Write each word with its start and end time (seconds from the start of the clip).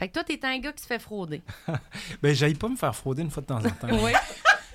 Fait 0.00 0.08
que 0.08 0.14
toi, 0.14 0.24
t'es 0.24 0.40
un 0.42 0.58
gars 0.58 0.72
qui 0.72 0.82
se 0.82 0.86
fait 0.86 0.98
frauder. 0.98 1.42
Ben, 2.22 2.34
j'aille 2.34 2.54
pas 2.54 2.68
me 2.68 2.76
faire 2.76 2.96
frauder 2.96 3.20
une 3.22 3.30
fois 3.30 3.42
de 3.42 3.46
temps 3.46 3.58
en 3.58 3.70
temps. 3.70 3.88
Oui. 4.02 4.12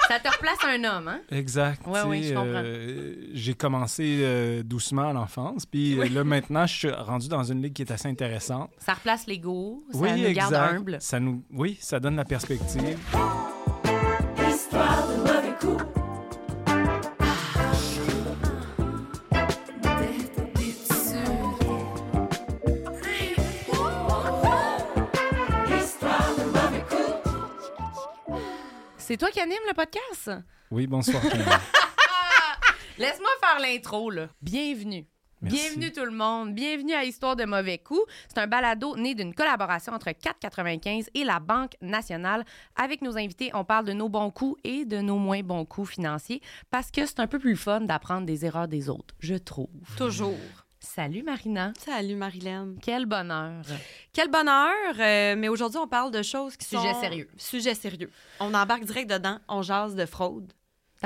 Ça 0.07 0.19
te 0.19 0.29
replace 0.29 0.59
un 0.63 0.83
homme, 0.83 1.07
hein? 1.07 1.19
Exact. 1.31 1.81
Ouais, 1.87 1.99
sais, 1.99 2.23
je 2.29 2.33
comprends. 2.35 2.61
euh, 2.63 3.15
j'ai 3.33 3.55
commencé 3.55 4.19
euh, 4.21 4.61
doucement 4.61 5.09
à 5.09 5.13
l'enfance, 5.13 5.65
puis 5.65 5.96
là 6.09 6.23
maintenant, 6.23 6.67
je 6.67 6.73
suis 6.75 6.91
rendu 6.91 7.27
dans 7.27 7.43
une 7.43 7.63
ligue 7.63 7.73
qui 7.73 7.81
est 7.81 7.91
assez 7.91 8.07
intéressante. 8.07 8.69
Ça 8.77 8.93
replace 8.93 9.25
l'ego, 9.25 9.83
ça 9.91 9.97
oui, 9.97 10.11
nous 10.11 10.25
exact. 10.27 10.51
garde 10.51 10.53
humble. 10.75 10.97
Ça 11.01 11.20
nous, 11.20 11.44
oui, 11.52 11.80
ça 11.82 12.00
donne 12.00 12.18
la 12.18 12.26
perspective. 12.26 12.96
C'est 29.15 29.19
toi 29.19 29.32
qui 29.32 29.39
anime 29.39 29.64
le 29.65 29.74
podcast? 29.74 30.29
Oui, 30.69 30.87
bonsoir. 30.87 31.21
Camille. 31.21 31.46
Laisse-moi 32.97 33.30
faire 33.39 33.61
l'intro, 33.61 34.09
là. 34.09 34.28
Bienvenue. 34.41 35.08
Merci. 35.41 35.58
Bienvenue 35.58 35.94
tout 35.94 36.03
le 36.03 36.11
monde. 36.11 36.53
Bienvenue 36.53 36.91
à 36.91 37.05
Histoire 37.05 37.38
de 37.38 37.45
mauvais 37.45 37.78
coups. 37.78 38.02
C'est 38.28 38.41
un 38.41 38.47
balado 38.47 38.97
né 38.97 39.16
d'une 39.16 39.33
collaboration 39.33 39.94
entre 39.94 40.09
4,95 40.09 41.08
et 41.14 41.23
la 41.23 41.39
Banque 41.39 41.78
nationale. 41.80 42.44
Avec 42.75 43.02
nos 43.02 43.17
invités, 43.17 43.52
on 43.53 43.64
parle 43.64 43.86
de 43.86 43.94
nos 43.94 44.09
bons 44.09 44.31
coups 44.31 44.59
et 44.66 44.83
de 44.83 44.97
nos 44.97 45.17
moins 45.17 45.44
bons 45.44 45.63
coups 45.63 45.91
financiers 45.91 46.41
parce 46.69 46.91
que 46.91 47.05
c'est 47.05 47.22
un 47.22 47.27
peu 47.27 47.39
plus 47.39 47.55
fun 47.55 47.80
d'apprendre 47.80 48.25
des 48.25 48.44
erreurs 48.44 48.67
des 48.67 48.89
autres, 48.89 49.16
je 49.19 49.36
trouve. 49.36 49.69
Toujours. 49.97 50.36
Salut 50.86 51.23
Marina. 51.23 51.73
Salut 51.84 52.16
Marilyn. 52.16 52.75
Quel 52.81 53.08
bonheur. 53.08 53.64
Quel 54.14 54.30
bonheur, 54.30 54.72
euh, 55.00 55.36
mais 55.36 55.50
aujourd'hui 55.50 55.80
on 55.80 55.88
parle 55.88 56.11
de 56.11 56.22
choses 56.22 56.56
qui 56.56 56.66
Sujet 56.66 56.94
sont... 56.94 57.02
sérieux. 57.02 57.28
Sujet 57.38 57.73
sérieux. 57.73 58.11
On 58.39 58.53
embarque 58.53 58.86
direct 58.86 59.09
dedans, 59.09 59.39
on 59.47 59.64
jase 59.64 59.95
de 59.95 60.05
fraude, 60.05 60.53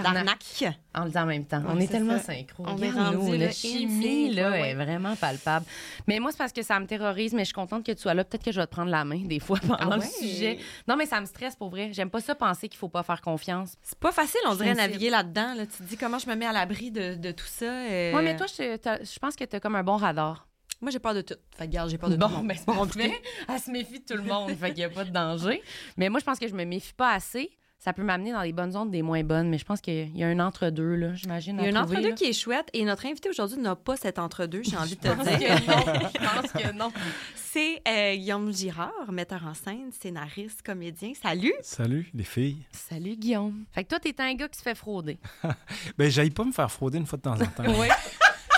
D'arnaque. 0.04 0.64
En 0.96 1.02
le 1.04 1.08
disant 1.10 1.24
en 1.24 1.26
même 1.26 1.46
temps. 1.46 1.60
Ouais, 1.60 1.66
on 1.70 1.80
est, 1.80 1.88
tellement 1.88 2.18
ça. 2.18 2.34
synchro. 2.34 2.66
On 2.68 2.78
est 2.82 2.90
rendu, 2.90 3.38
la 3.38 3.46
là, 3.46 3.52
chimie 3.52 4.34
là, 4.34 4.52
Ouais, 4.52 4.62
ouais. 4.62 4.70
est 4.72 4.74
vraiment 4.76 5.16
palpable. 5.16 5.66
Mais 6.08 6.20
moi, 6.20 6.32
c'est 6.32 6.38
parce 6.38 6.52
que 6.54 6.62
ça 6.62 6.80
me 6.80 6.86
terrorise, 6.88 7.34
mais 7.34 7.42
je 7.42 7.46
suis 7.46 7.54
contente 7.54 7.86
que 7.86 7.92
tu 7.92 8.02
sois 8.02 8.14
là. 8.14 8.24
Peut-être 8.24 8.44
que 8.44 8.52
je 8.52 8.60
vais 8.60 8.68
te 8.68 8.72
prendre 8.72 8.92
la 8.92 9.06
main 9.06 9.22
des 9.26 9.40
fois 9.40 9.60
pendant 9.68 9.92
Ah 9.92 9.98
le 9.98 10.02
sujet. 10.02 10.58
Non, 10.88 10.96
mais 10.96 11.06
ça 11.06 11.20
me 11.22 11.26
stresse 11.26 11.56
pour 11.56 11.70
vrai. 11.70 11.90
J'aime 11.94 12.10
pas 12.10 12.22
ça 12.22 12.36
penser 12.36 12.68
qu'il 12.70 12.78
faut 12.80 12.90
pas 12.90 13.04
faire 13.04 13.22
confiance. 13.22 13.74
C'est 13.84 14.00
pas 14.00 14.12
facile, 14.12 14.42
on 14.48 14.56
dirait, 14.56 14.74
naviguer 14.74 15.10
là-dedans. 15.10 15.54
Là. 15.56 15.66
Tu 15.66 15.78
te 15.78 15.84
dis 15.84 15.98
comment 15.98 16.20
je 16.20 16.28
me 16.30 16.36
mets 16.36 16.46
à 16.48 16.52
l'abri 16.54 16.92
de, 16.92 17.16
de 17.16 17.32
tout 17.32 17.46
ça. 17.48 17.66
euh, 17.66 18.14
Ouais, 18.14 18.22
mais 18.24 18.36
toi, 18.36 18.48
je, 18.48 18.78
je 19.04 19.20
pense 19.20 19.36
que 19.36 19.44
tu 19.44 19.56
as 19.56 19.60
comme 19.60 19.76
un 19.76 19.84
bon 19.84 19.98
radar. 19.98 20.48
Moi, 20.82 20.92
j'ai 20.92 21.00
peur 21.00 21.14
de 21.14 21.20
tout. 21.22 21.34
Fait 21.58 21.66
que, 21.66 21.72
regarde, 21.72 21.90
j'ai 21.90 21.98
peur 21.98 22.10
de 22.10 22.16
tout. 22.16 22.22
le 22.22 22.28
Bon, 22.28 22.34
monde. 22.38 22.48
ben, 22.48 22.56
c'est 22.58 22.66
pas 22.66 22.74
compliqué. 22.78 23.14
Elle 23.50 23.60
se 23.60 23.70
méfie 23.70 24.00
de 24.00 24.06
tout 24.06 24.16
le 24.16 24.24
monde, 24.24 24.52
fait 24.56 24.68
qu'il 24.70 24.78
n'y 24.78 24.84
a 24.86 24.90
pas 24.90 25.04
de 25.04 25.10
danger. 25.10 25.62
Mais 25.98 26.08
moi, 26.08 26.22
je 26.22 26.26
pense 26.26 26.40
que 26.40 26.48
je 26.48 26.54
me 26.54 26.64
méfie 26.64 26.94
pas 26.94 27.12
assez. 27.14 27.52
Ça 27.82 27.94
peut 27.94 28.04
m'amener 28.04 28.34
dans 28.34 28.42
les 28.42 28.52
bonnes 28.52 28.74
zones 28.74 28.92
des 28.92 29.02
moins 29.02 29.24
bonnes, 29.24 29.50
mais 29.50 29.58
je 29.58 29.64
pense 29.64 29.80
qu'il 29.80 30.16
y 30.16 30.22
a 30.22 30.28
un 30.28 30.40
entre-deux, 30.42 30.96
là, 30.96 31.14
j'imagine. 31.16 31.58
Il 31.62 31.72
y 31.72 31.74
a 31.74 31.80
un 31.80 31.82
entre-deux 31.82 32.14
qui 32.14 32.26
est 32.26 32.34
chouette 32.34 32.68
et 32.74 32.84
notre 32.84 33.06
invité 33.06 33.30
aujourd'hui 33.30 33.58
n'a 33.58 33.78
pas 33.78 33.96
cet 33.96 34.20
entre-deux, 34.20 34.64
j'ai 34.64 34.76
envie 34.76 34.98
de 34.98 35.00
te 35.00 35.08
dire. 35.08 35.40
que 35.40 35.66
non. 35.66 36.10
Je 36.14 36.42
pense 36.42 36.52
que 36.52 36.72
non. 36.74 36.92
C'est 37.36 37.82
euh, 37.88 38.16
Guillaume 38.16 38.54
Girard, 38.54 39.12
metteur 39.14 39.46
en 39.46 39.54
scène, 39.54 39.92
scénariste, 39.94 40.62
comédien. 40.62 41.14
Salut! 41.22 41.54
Salut, 41.62 42.10
les 42.14 42.26
filles. 42.26 42.66
Salut, 42.74 43.16
Guillaume. 43.16 43.64
Fait 43.72 43.86
que 43.86 43.90
toi, 43.90 44.00
t'es 44.00 44.14
un 44.20 44.34
gars 44.34 44.50
qui 44.50 44.58
se 44.58 44.64
fait 44.64 44.76
frauder. 44.76 45.18
Ben, 45.98 46.10
j'aille 46.12 46.30
pas 46.32 46.44
me 46.44 46.52
faire 46.52 46.72
frauder 46.72 46.98
une 46.98 47.06
fois 47.06 47.18
de 47.18 47.24
temps 47.24 47.34
en 47.34 47.46
temps. 47.46 47.64
Oui. 47.80 47.88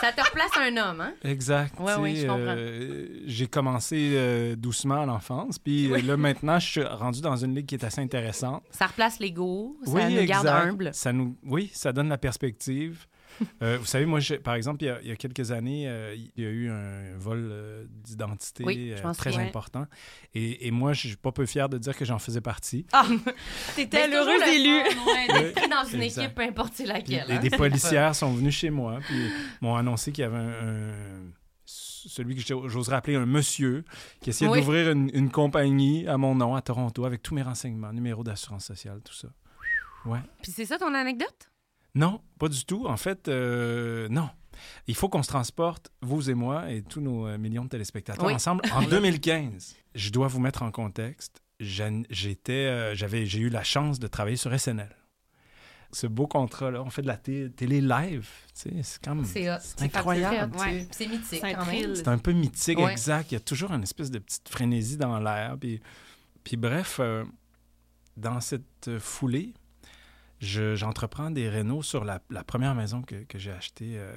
Ça 0.01 0.11
te 0.11 0.21
replace 0.21 0.51
un 0.59 0.75
homme, 0.77 1.01
hein? 1.01 1.13
Exact. 1.23 1.79
Ouais, 1.79 1.93
sais, 1.93 2.15
je 2.15 2.27
comprends. 2.27 2.55
euh, 2.57 3.07
j'ai 3.27 3.45
commencé 3.47 4.13
euh, 4.15 4.55
doucement 4.55 5.01
à 5.03 5.05
l'enfance, 5.05 5.59
puis 5.59 5.91
euh, 5.91 6.01
là 6.01 6.17
maintenant, 6.17 6.57
je 6.59 6.67
suis 6.67 6.83
rendu 6.83 7.21
dans 7.21 7.35
une 7.37 7.53
ligue 7.55 7.67
qui 7.67 7.75
est 7.75 7.83
assez 7.83 8.01
intéressante. 8.01 8.63
Ça 8.71 8.87
replace 8.87 9.19
l'ego, 9.19 9.77
ça 9.85 9.91
oui, 9.91 10.15
nous 10.15 10.25
garde 10.25 10.47
humble. 10.47 10.89
Ça 10.93 11.13
nous, 11.13 11.35
oui, 11.45 11.69
ça 11.73 11.93
donne 11.93 12.09
la 12.09 12.17
perspective. 12.17 13.05
Euh, 13.61 13.77
vous 13.79 13.85
savez, 13.85 14.05
moi, 14.05 14.19
je- 14.19 14.35
par 14.35 14.53
exemple, 14.55 14.83
il 14.83 14.87
y, 14.87 14.89
a, 14.89 15.01
il 15.01 15.07
y 15.07 15.11
a 15.11 15.15
quelques 15.15 15.51
années, 15.51 15.87
euh, 15.87 16.15
il 16.15 16.43
y 16.43 16.45
a 16.45 16.49
eu 16.49 16.69
un 16.69 17.17
vol 17.17 17.47
euh, 17.51 17.85
d'identité 17.89 18.63
Oui, 18.63 18.93
euh, 18.93 19.13
très 19.13 19.37
important. 19.37 19.85
Et, 20.33 20.67
et 20.67 20.71
moi, 20.71 20.93
je 20.93 21.07
suis 21.09 21.17
pas 21.17 21.31
peu 21.31 21.45
fier 21.45 21.67
de 21.69 21.77
dire 21.77 21.95
que 21.97 22.05
j'en 22.05 22.19
faisais 22.19 22.41
partie. 22.41 22.85
Ah! 22.93 23.05
T'étais 23.75 24.07
l'heureux 24.07 24.41
élu! 24.47 24.69
ouais, 25.07 25.53
dans 25.69 25.83
une 25.93 26.01
Exact. 26.01 26.23
équipe, 26.23 26.35
peu 26.35 26.43
importe 26.43 26.73
c'est 26.75 26.83
Puis 26.83 26.91
laquelle. 26.93 27.27
des, 27.27 27.33
hein, 27.33 27.39
des 27.39 27.49
policières 27.49 28.15
sont 28.21 28.33
venus 28.33 28.55
chez 28.55 28.69
moi, 28.69 28.99
puis 29.05 29.29
m'ont 29.61 29.75
annoncé 29.75 30.11
qu'il 30.11 30.23
y 30.23 30.25
avait 30.25 30.37
un, 30.37 30.49
un- 30.49 31.31
celui 31.65 32.35
que 32.35 32.41
j'o- 32.41 32.67
j'oserais 32.67 32.95
appeler 32.95 33.15
un 33.15 33.25
monsieur 33.27 33.85
qui 34.21 34.31
essayait 34.31 34.49
Oui. 34.49 34.59
d'ouvrir 34.59 34.91
une, 34.91 35.11
une 35.13 35.29
compagnie 35.29 36.07
à 36.07 36.17
mon 36.17 36.33
nom 36.35 36.55
à 36.55 36.61
Toronto 36.61 37.05
avec 37.05 37.21
tous 37.21 37.35
mes 37.35 37.43
renseignements, 37.43 37.93
numéro 37.93 38.23
d'assurance 38.23 38.65
sociale, 38.65 39.01
tout 39.05 39.13
ça. 39.13 39.27
Ouais. 40.05 40.17
Puis 40.41 40.51
c'est 40.51 40.65
ça 40.65 40.79
ton 40.79 40.93
anecdote? 40.95 41.50
Non, 41.95 42.21
pas 42.39 42.47
du 42.47 42.63
tout. 42.65 42.85
En 42.87 42.97
fait, 42.97 43.27
euh, 43.27 44.07
non. 44.09 44.29
Il 44.87 44.95
faut 44.95 45.09
qu'on 45.09 45.23
se 45.23 45.27
transporte, 45.29 45.91
vous 46.01 46.29
et 46.29 46.33
moi, 46.33 46.71
et 46.71 46.83
tous 46.83 47.01
nos 47.01 47.25
euh, 47.27 47.37
millions 47.37 47.63
de 47.65 47.69
téléspectateurs 47.69 48.25
Oui. 48.25 48.33
ensemble 48.33 48.61
en 48.73 48.81
2015. 48.87 49.75
Je 49.95 50.09
dois 50.11 50.27
vous 50.27 50.39
mettre 50.39 50.61
en 50.63 50.71
contexte. 50.71 51.41
J'étais, 51.59 52.53
euh, 52.53 52.95
j'avais, 52.95 53.25
j'ai 53.25 53.39
eu 53.39 53.49
la 53.49 53.63
chance 53.63 53.99
de 53.99 54.07
travailler 54.07 54.37
sur 54.37 54.57
SNL. 54.57 54.95
Ce 55.93 56.07
beau 56.07 56.25
contrat-là, 56.25 56.81
on 56.83 56.89
fait 56.89 57.01
de 57.01 57.07
la 57.07 57.17
té- 57.17 57.51
télé 57.51 57.81
live. 57.81 58.27
C'est 58.53 58.71
quand 59.03 59.15
même 59.15 59.25
C'est 59.25 59.51
hot. 59.51 59.57
c'est 59.61 59.81
incroyable. 59.83 60.53
C'est 60.55 60.61
Ouais. 60.63 60.73
mythique 61.11 61.21
C'est 61.27 61.43
un 61.43 61.53
quand 61.53 61.65
même. 61.65 61.81
thrill. 61.81 61.95
C'est 61.97 62.07
un 62.07 62.17
peu 62.17 62.31
mythique, 62.31 62.79
Ouais. 62.79 62.91
exact. 62.93 63.31
Il 63.31 63.35
y 63.35 63.37
a 63.37 63.41
toujours 63.41 63.71
une 63.73 63.83
espèce 63.83 64.09
de 64.09 64.19
petite 64.19 64.47
frénésie 64.47 64.95
dans 64.97 65.19
l'air. 65.19 65.57
Puis, 65.59 65.81
puis 66.45 66.55
bref, 66.55 66.97
euh, 67.01 67.25
dans 68.15 68.39
cette 68.39 68.87
euh, 68.87 68.99
je- 70.41 70.75
j'entreprends 70.75 71.31
des 71.31 71.47
rénaux 71.49 71.83
sur 71.83 72.03
la, 72.03 72.19
la 72.29 72.43
première 72.43 72.75
maison 72.75 73.01
que, 73.01 73.15
que 73.23 73.37
j'ai 73.39 73.51
achetée 73.51 73.93
euh, 73.95 74.13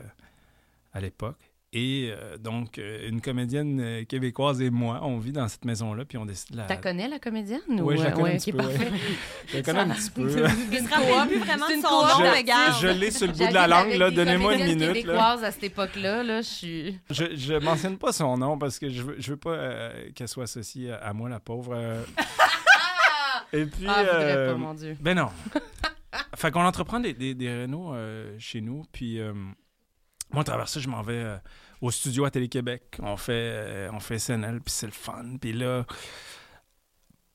à 0.93 1.01
l'époque. 1.01 1.39
Et 1.77 2.13
euh, 2.13 2.39
donc, 2.39 2.79
euh, 2.79 3.09
une 3.09 3.21
comédienne 3.21 3.81
euh, 3.81 4.05
québécoise 4.05 4.61
et 4.63 4.71
moi, 4.71 5.01
on 5.03 5.19
vit 5.19 5.33
dans 5.33 5.49
cette 5.49 5.65
maison-là, 5.65 6.05
puis 6.05 6.17
on 6.17 6.25
décide 6.25 6.55
la... 6.55 6.67
T'as 6.67 6.77
connais 6.77 7.09
la 7.09 7.19
comédienne? 7.19 7.63
Oui, 7.69 7.97
ou, 7.97 7.99
je 7.99 8.03
la 8.05 8.11
euh, 8.11 8.13
connais 8.13 8.23
ouais, 8.23 8.35
un 8.35 8.39
petit 8.39 8.53
ok, 8.53 8.59
peu. 8.61 8.67
ouais. 8.69 8.91
Je 9.49 9.57
la 9.57 9.63
connais 9.65 9.79
un 9.81 9.89
petit 9.89 10.11
peu. 10.11 10.41
là. 10.41 10.49
Il 10.71 10.79
se 10.79 10.89
rappelle 10.89 11.29
plus 11.29 11.39
vraiment 11.41 11.67
C'est 11.67 11.73
de 11.73 11.77
une 11.79 11.83
son 11.83 11.91
nom, 11.91 12.23
là. 12.23 12.33
mais. 12.33 12.73
Je 12.81 12.87
l'ai 12.87 13.11
sur 13.11 13.27
le 13.27 13.33
bout 13.33 13.49
de 13.49 13.55
la 13.55 13.67
langue, 13.67 13.93
là. 13.95 14.11
Donnez-moi 14.13 14.55
une 14.55 14.65
minute. 14.67 14.81
Là. 14.83 14.93
québécoises 14.95 15.43
à 15.43 15.51
cette 15.51 15.65
époque-là, 15.65 16.23
là, 16.23 16.43
je 16.43 16.49
suis... 16.49 16.99
Je, 17.11 17.25
je 17.35 17.55
mentionne 17.55 17.99
pas 17.99 18.13
son 18.13 18.37
nom 18.39 18.57
parce 18.57 18.79
que 18.79 18.89
je 18.89 19.03
veux, 19.03 19.17
je 19.19 19.31
veux 19.33 19.37
pas 19.37 19.51
euh, 19.55 20.11
qu'elle 20.15 20.29
soit 20.29 20.45
associée 20.45 20.93
à, 20.93 21.13
moi, 21.13 21.29
la 21.29 21.41
pauvre. 21.41 21.73
euh. 21.75 22.05
Et 23.53 23.67
puis. 23.67 23.85
Ah, 23.89 24.01
voudrais 24.03 24.37
euh, 24.37 24.53
pas, 24.53 24.59
mon 24.59 24.75
Dieu. 24.75 24.97
Ben 25.01 25.15
non. 25.17 25.29
Fait 26.45 26.51
qu'on 26.51 26.65
entreprend 26.65 27.01
des, 27.01 27.15
des, 27.15 27.35
des 27.35 27.49
rénaux 27.51 27.95
euh, 27.95 28.37
chez 28.39 28.61
nous. 28.61 28.85
Puis 28.93 29.19
euh, 29.19 29.33
moi, 30.33 30.43
à 30.43 30.45
travers 30.45 30.69
ça, 30.69 30.79
je 30.81 30.89
m'en 30.89 31.03
vais 31.03 31.15
euh, 31.25 31.37
au 31.81 31.91
studio 31.91 32.25
à 32.25 32.31
Télé-Québec. 32.31 32.99
On 33.03 33.17
fait, 33.17 33.89
on 33.93 34.01
fait 34.01 34.19
SNL, 34.19 34.61
puis 34.61 34.73
c'est 34.73 34.87
le 34.87 34.93
fun. 34.93 35.37
Puis 35.41 35.53
là, 35.53 35.85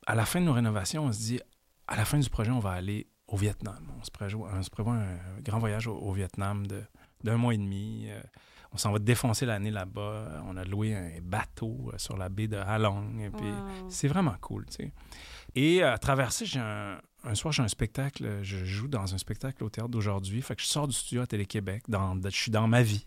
à 0.06 0.16
la 0.16 0.26
fin 0.26 0.40
de 0.42 0.46
nos 0.46 0.54
rénovations, 0.54 1.06
on 1.06 1.12
se 1.12 1.20
dit, 1.20 1.40
à 1.88 1.96
la 1.96 2.06
fin 2.06 2.20
du 2.20 2.30
projet, 2.30 2.52
on 2.52 2.60
va 2.60 2.72
aller 2.72 3.08
au 3.28 3.38
Vietnam. 3.38 3.92
On 4.00 4.04
se 4.04 4.12
prévoit, 4.12 4.52
on 4.54 4.62
se 4.64 4.70
prévoit 4.70 4.94
un 4.94 5.18
grand 5.44 5.60
voyage 5.60 5.88
au, 5.88 5.96
au 5.96 6.12
Vietnam 6.14 6.66
de- 6.68 6.84
d'un 7.24 7.38
mois 7.38 7.54
et 7.54 7.58
demi. 7.58 8.08
On 8.72 8.78
s'en 8.78 8.92
va 8.92 9.00
défoncer 9.00 9.46
l'année 9.48 9.72
là-bas. 9.72 10.44
On 10.46 10.56
a 10.56 10.64
loué 10.64 10.96
un 10.96 11.10
bateau 11.22 11.92
sur 11.98 12.16
la 12.18 12.30
baie 12.30 12.48
de 12.48 12.58
Halong. 12.58 13.20
Et 13.20 13.30
puis, 13.32 13.48
Wow. 13.50 13.90
c'est 13.90 14.08
vraiment 14.08 14.36
cool, 14.42 14.66
tu 14.68 14.74
sais. 14.84 14.94
Et 15.56 15.82
à 15.84 15.98
travers 15.98 16.32
ça, 16.32 16.46
j'ai 16.46 16.60
un, 16.60 17.00
un 17.24 17.36
soir, 17.36 17.52
j'ai 17.52 17.64
un 17.64 17.68
spectacle. 17.68 18.26
euh, 18.26 18.44
Je 18.44 18.64
joue 18.66 18.88
dans 18.88 19.14
un 19.14 19.18
spectacle 19.18 19.64
au 19.64 19.70
théâtre 19.70 19.90
d'aujourd'hui. 19.90 20.42
Fait 20.42 20.56
que 20.56 20.62
je 20.62 20.68
sors 20.68 20.88
du 20.88 20.94
studio 20.96 21.22
à 21.22 21.28
Télé-Québec. 21.28 21.84
Dans, 21.88 22.20
je 22.24 22.30
suis 22.30 22.52
dans 22.52 22.68
ma 22.68 22.82
vie, 22.82 23.06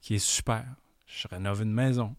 qui 0.00 0.14
est 0.14 0.18
super. 0.24 0.64
Je 1.06 1.28
rénove 1.28 1.62
une 1.62 1.72
maison. 1.72 2.14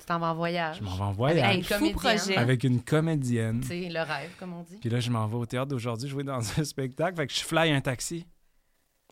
Tu 0.00 0.06
t'en 0.06 0.18
vas 0.18 0.32
en 0.32 0.34
voyage. 0.34 0.78
Je 0.78 0.82
m'en 0.84 0.96
vais 0.96 1.02
en 1.02 1.06
Avec 1.06 1.16
voyage 1.16 1.56
une 1.56 1.62
Fou 1.64 1.70
comédienne. 1.78 1.94
projet. 1.96 2.36
avec 2.36 2.64
une 2.64 2.82
comédienne. 2.82 3.62
C'est 3.62 3.88
le 3.88 4.00
rêve, 4.00 4.32
comme 4.38 4.52
on 4.52 4.62
dit. 4.62 4.76
Puis 4.78 4.90
là, 4.90 5.00
je 5.00 5.10
m'en 5.10 5.26
vais 5.26 5.36
au 5.36 5.46
théâtre 5.46 5.68
d'aujourd'hui 5.68 6.08
jouer 6.08 6.24
dans 6.24 6.40
un 6.58 6.64
spectacle. 6.64 7.16
Fait 7.16 7.26
que 7.26 7.32
je 7.32 7.40
fly 7.40 7.70
un 7.70 7.80
taxi 7.80 8.26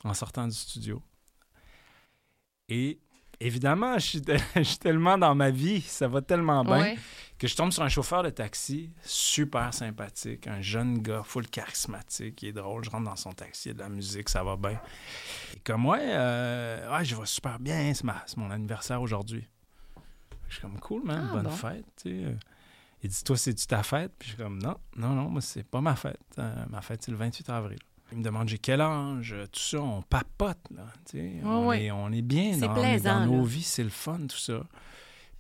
en 0.05 0.13
sortant 0.15 0.47
du 0.49 0.55
studio. 0.55 1.01
Et 2.69 2.99
évidemment, 3.47 3.95
je 3.99 4.07
suis, 4.07 4.23
te- 4.23 4.37
je 4.57 4.63
suis 4.63 4.79
tellement 4.79 5.19
dans 5.19 5.35
ma 5.35 5.51
vie, 5.51 5.81
ça 5.83 6.09
va 6.09 6.21
tellement 6.23 6.65
bien, 6.65 6.79
Ouais. 6.81 6.99
que 7.39 7.47
je 7.47 7.55
tombe 7.57 7.73
sur 7.73 7.83
un 7.83 7.89
chauffeur 7.89 8.23
de 8.23 8.31
taxi 8.31 8.91
super 9.05 9.73
sympathique, 9.75 10.47
un 10.47 10.61
jeune 10.61 10.99
gars 10.99 11.23
full 11.25 11.47
charismatique, 11.49 12.37
qui 12.37 12.49
est 12.49 12.53
drôle. 12.53 12.85
Je 12.85 12.91
rentre 12.91 13.05
dans 13.05 13.17
son 13.17 13.33
taxi, 13.33 13.69
il 13.69 13.73
y 13.73 13.73
a 13.73 13.75
de 13.75 13.81
la 13.81 13.89
musique, 13.89 14.29
ça 14.29 14.43
va 14.45 14.57
bien. 14.57 14.81
Et 15.57 15.61
comme, 15.61 15.87
ouais, 15.87 15.99
euh, 16.03 16.97
ouais 16.97 17.05
je 17.05 17.15
vais 17.17 17.27
super 17.27 17.59
bien, 17.59 17.93
c'est, 17.95 18.05
ma- 18.05 18.23
c'est 18.27 18.37
mon 18.37 18.51
anniversaire 18.51 19.01
aujourd'hui. 19.03 19.47
Je 20.49 20.55
suis 20.55 20.63
comme, 20.63 20.79
cool, 20.81 21.03
man, 21.05 21.27
Ah, 21.31 21.33
bonne 21.35 21.45
bon? 21.45 21.51
fête, 21.51 21.85
tu 22.03 22.11
sais. 22.25 22.37
Il 23.05 23.11
dit, 23.11 23.25
toi, 23.25 23.37
c'est-tu 23.37 23.67
ta 23.67 23.83
fête? 23.83 24.13
Puis 24.19 24.29
je 24.29 24.35
suis 24.35 24.43
comme, 24.43 24.63
non, 24.63 24.77
non, 24.97 25.09
non, 25.15 25.29
moi, 25.29 25.41
c'est 25.41 25.65
pas 25.65 25.81
ma 25.81 25.97
fête. 25.97 26.21
Euh, 26.39 26.65
ma 26.71 26.81
fête, 26.83 27.03
c'est 27.03 27.11
le 27.11 27.17
28 27.17 27.49
avril. 27.51 27.79
Il 28.13 28.19
me 28.19 28.23
demande, 28.23 28.49
j'ai 28.49 28.59
quel 28.59 28.81
âge? 28.81 29.35
Tout 29.51 29.61
ça, 29.61 29.81
on 29.81 30.03
papote, 30.03 30.59
là, 30.75 30.87
on. 31.45 31.69
Est, 31.73 31.91
on 31.91 32.13
est 32.13 32.23
bien 32.23 32.57
dans, 32.69 32.75
plaisant, 32.75 33.21
dans 33.21 33.27
nos 33.27 33.43
vies, 33.45 33.63
c'est 33.63 33.83
le 33.85 33.91
fun, 33.91 34.19
tout 34.29 34.37
ça. 34.37 34.65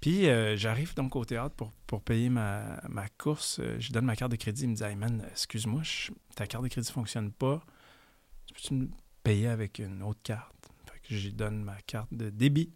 Puis 0.00 0.28
euh, 0.28 0.56
j'arrive 0.56 0.94
donc 0.94 1.14
au 1.14 1.24
théâtre 1.24 1.54
pour, 1.54 1.70
pour 1.86 2.02
payer 2.02 2.28
ma, 2.28 2.80
ma 2.88 3.08
course. 3.10 3.58
Euh, 3.60 3.76
je 3.78 3.92
donne 3.92 4.04
ma 4.06 4.16
carte 4.16 4.32
de 4.32 4.36
crédit. 4.36 4.64
Il 4.64 4.70
me 4.70 4.74
dit 4.74 4.82
Hey 4.82 4.96
man, 4.96 5.24
excuse-moi, 5.30 5.82
je- 5.84 6.10
ta 6.34 6.46
carte 6.48 6.64
de 6.64 6.68
crédit 6.68 6.88
ne 6.88 6.92
fonctionne 6.92 7.30
pas. 7.30 7.62
Tu 8.46 8.54
peux-tu 8.54 8.74
me 8.74 8.88
payer 9.22 9.46
avec 9.48 9.78
une 9.78 10.02
autre 10.02 10.20
carte? 10.24 10.70
Fait 10.90 10.98
que 10.98 11.14
je 11.14 11.26
lui 11.28 11.32
donne 11.34 11.62
ma 11.62 11.80
carte 11.82 12.12
de 12.12 12.30
débit. 12.30 12.72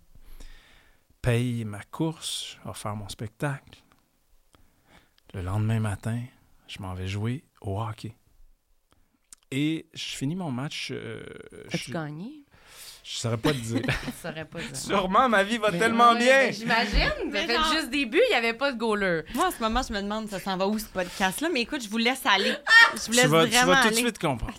Paye 1.22 1.64
ma 1.64 1.82
course, 1.82 2.58
je 2.62 2.68
vais 2.68 2.74
faire 2.74 2.94
mon 2.94 3.08
spectacle. 3.08 3.82
Le 5.34 5.42
lendemain 5.42 5.80
matin, 5.80 6.22
je 6.68 6.80
m'en 6.80 6.94
vais 6.94 7.08
jouer 7.08 7.42
au 7.60 7.80
hockey. 7.80 8.14
Et 9.50 9.86
je 9.94 10.04
finis 10.16 10.36
mon 10.36 10.50
match. 10.50 10.88
euh, 10.92 11.22
As-tu 11.72 11.84
je, 11.88 11.92
gagné? 11.92 12.42
je 13.04 13.16
saurais 13.18 13.36
pas 13.36 13.52
te 13.52 13.58
dire. 13.58 13.82
Je 14.06 14.10
saurais 14.28 14.44
pas 14.44 14.58
dire. 14.60 14.74
Sûrement, 14.76 15.28
ma 15.28 15.44
vie 15.44 15.58
va 15.58 15.70
tellement 15.70 16.12
ouais, 16.12 16.18
bien. 16.18 16.50
J'imagine. 16.50 17.32
Juste 17.72 17.90
début, 17.90 18.20
il 18.26 18.30
n'y 18.30 18.34
avait 18.34 18.54
pas 18.54 18.72
de 18.72 18.76
goaler. 18.78 19.22
Moi, 19.34 19.46
en 19.46 19.50
ce 19.52 19.60
moment, 19.60 19.80
je 19.88 19.92
me 19.92 20.02
demande, 20.02 20.28
ça 20.28 20.40
s'en 20.40 20.56
va 20.56 20.66
où 20.66 20.76
ce 20.78 20.86
podcast-là? 20.86 21.48
Mais 21.52 21.60
écoute, 21.60 21.84
je 21.84 21.88
vous 21.88 21.98
laisse 21.98 22.26
aller. 22.26 22.52
Je 22.94 23.06
vous 23.06 23.12
laisse 23.12 23.22
Tu 23.22 23.28
vas, 23.28 23.44
tu 23.44 23.50
vraiment 23.52 23.72
vas 23.74 23.82
tout 23.82 23.90
de 23.90 23.94
suite 23.94 24.18
comprendre. 24.18 24.54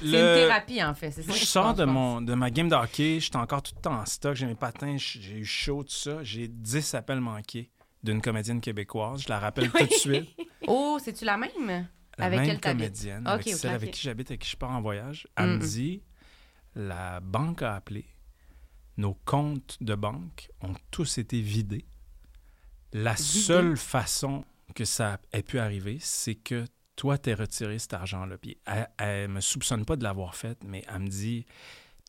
C'est 0.00 0.04
une 0.06 0.10
thérapie, 0.10 0.82
en 0.84 0.94
fait. 0.94 1.10
C'est 1.10 1.22
ça 1.22 1.32
Je 1.32 1.44
sors 1.46 1.72
de, 1.74 1.84
mon, 1.86 2.20
de 2.20 2.34
ma 2.34 2.50
game 2.50 2.68
de 2.68 2.74
hockey, 2.74 3.18
j'étais 3.20 3.36
encore 3.36 3.62
tout 3.62 3.72
le 3.74 3.80
temps 3.80 3.98
en 3.98 4.04
stock, 4.04 4.36
j'ai 4.36 4.44
mes 4.46 4.54
patins, 4.54 4.96
j'ai 4.98 5.38
eu 5.38 5.44
chaud, 5.46 5.82
tout 5.82 5.90
ça. 5.90 6.22
J'ai 6.22 6.46
10 6.46 6.94
appels 6.94 7.20
manqués 7.20 7.70
d'une 8.02 8.20
comédienne 8.20 8.60
québécoise. 8.60 9.22
Je 9.22 9.28
la 9.30 9.38
rappelle 9.38 9.70
tout 9.70 9.86
de 9.86 9.92
suite. 9.94 10.28
Oh, 10.66 10.98
c'est-tu 11.02 11.24
la 11.24 11.38
même? 11.38 11.88
La 12.18 12.26
Avec 12.26 12.40
même 12.40 12.60
comédienne, 12.60 13.26
avec 13.26 13.48
celle 13.48 13.70
avec 13.70 13.90
qui 13.92 14.02
j'habite, 14.02 14.30
avec 14.30 14.40
qui 14.40 14.50
je 14.50 14.56
pars 14.56 14.70
en 14.70 14.80
voyage. 14.80 15.26
Elle 15.36 15.50
Mm, 15.50 15.58
me 15.58 15.66
dit 15.66 16.02
la 16.74 17.20
banque 17.20 17.62
a 17.62 17.74
appelé, 17.74 18.04
nos 18.96 19.14
comptes 19.24 19.78
de 19.80 19.94
banque 19.94 20.50
ont 20.60 20.74
tous 20.90 21.18
été 21.18 21.40
vidés. 21.40 21.86
La 22.92 23.16
seule 23.16 23.76
façon 23.76 24.44
que 24.74 24.84
ça 24.84 25.20
ait 25.32 25.42
pu 25.42 25.58
arriver, 25.58 25.98
c'est 26.00 26.34
que 26.34 26.64
toi, 26.96 27.16
t'es 27.18 27.34
retiré 27.34 27.78
cet 27.78 27.94
argent-là. 27.94 28.38
Puis 28.38 28.58
elle, 28.66 28.88
elle 28.98 29.28
me 29.28 29.40
soupçonne 29.40 29.84
pas 29.84 29.96
de 29.96 30.02
l'avoir 30.02 30.34
fait, 30.34 30.58
mais 30.64 30.84
elle 30.88 31.00
me 31.00 31.08
dit 31.08 31.46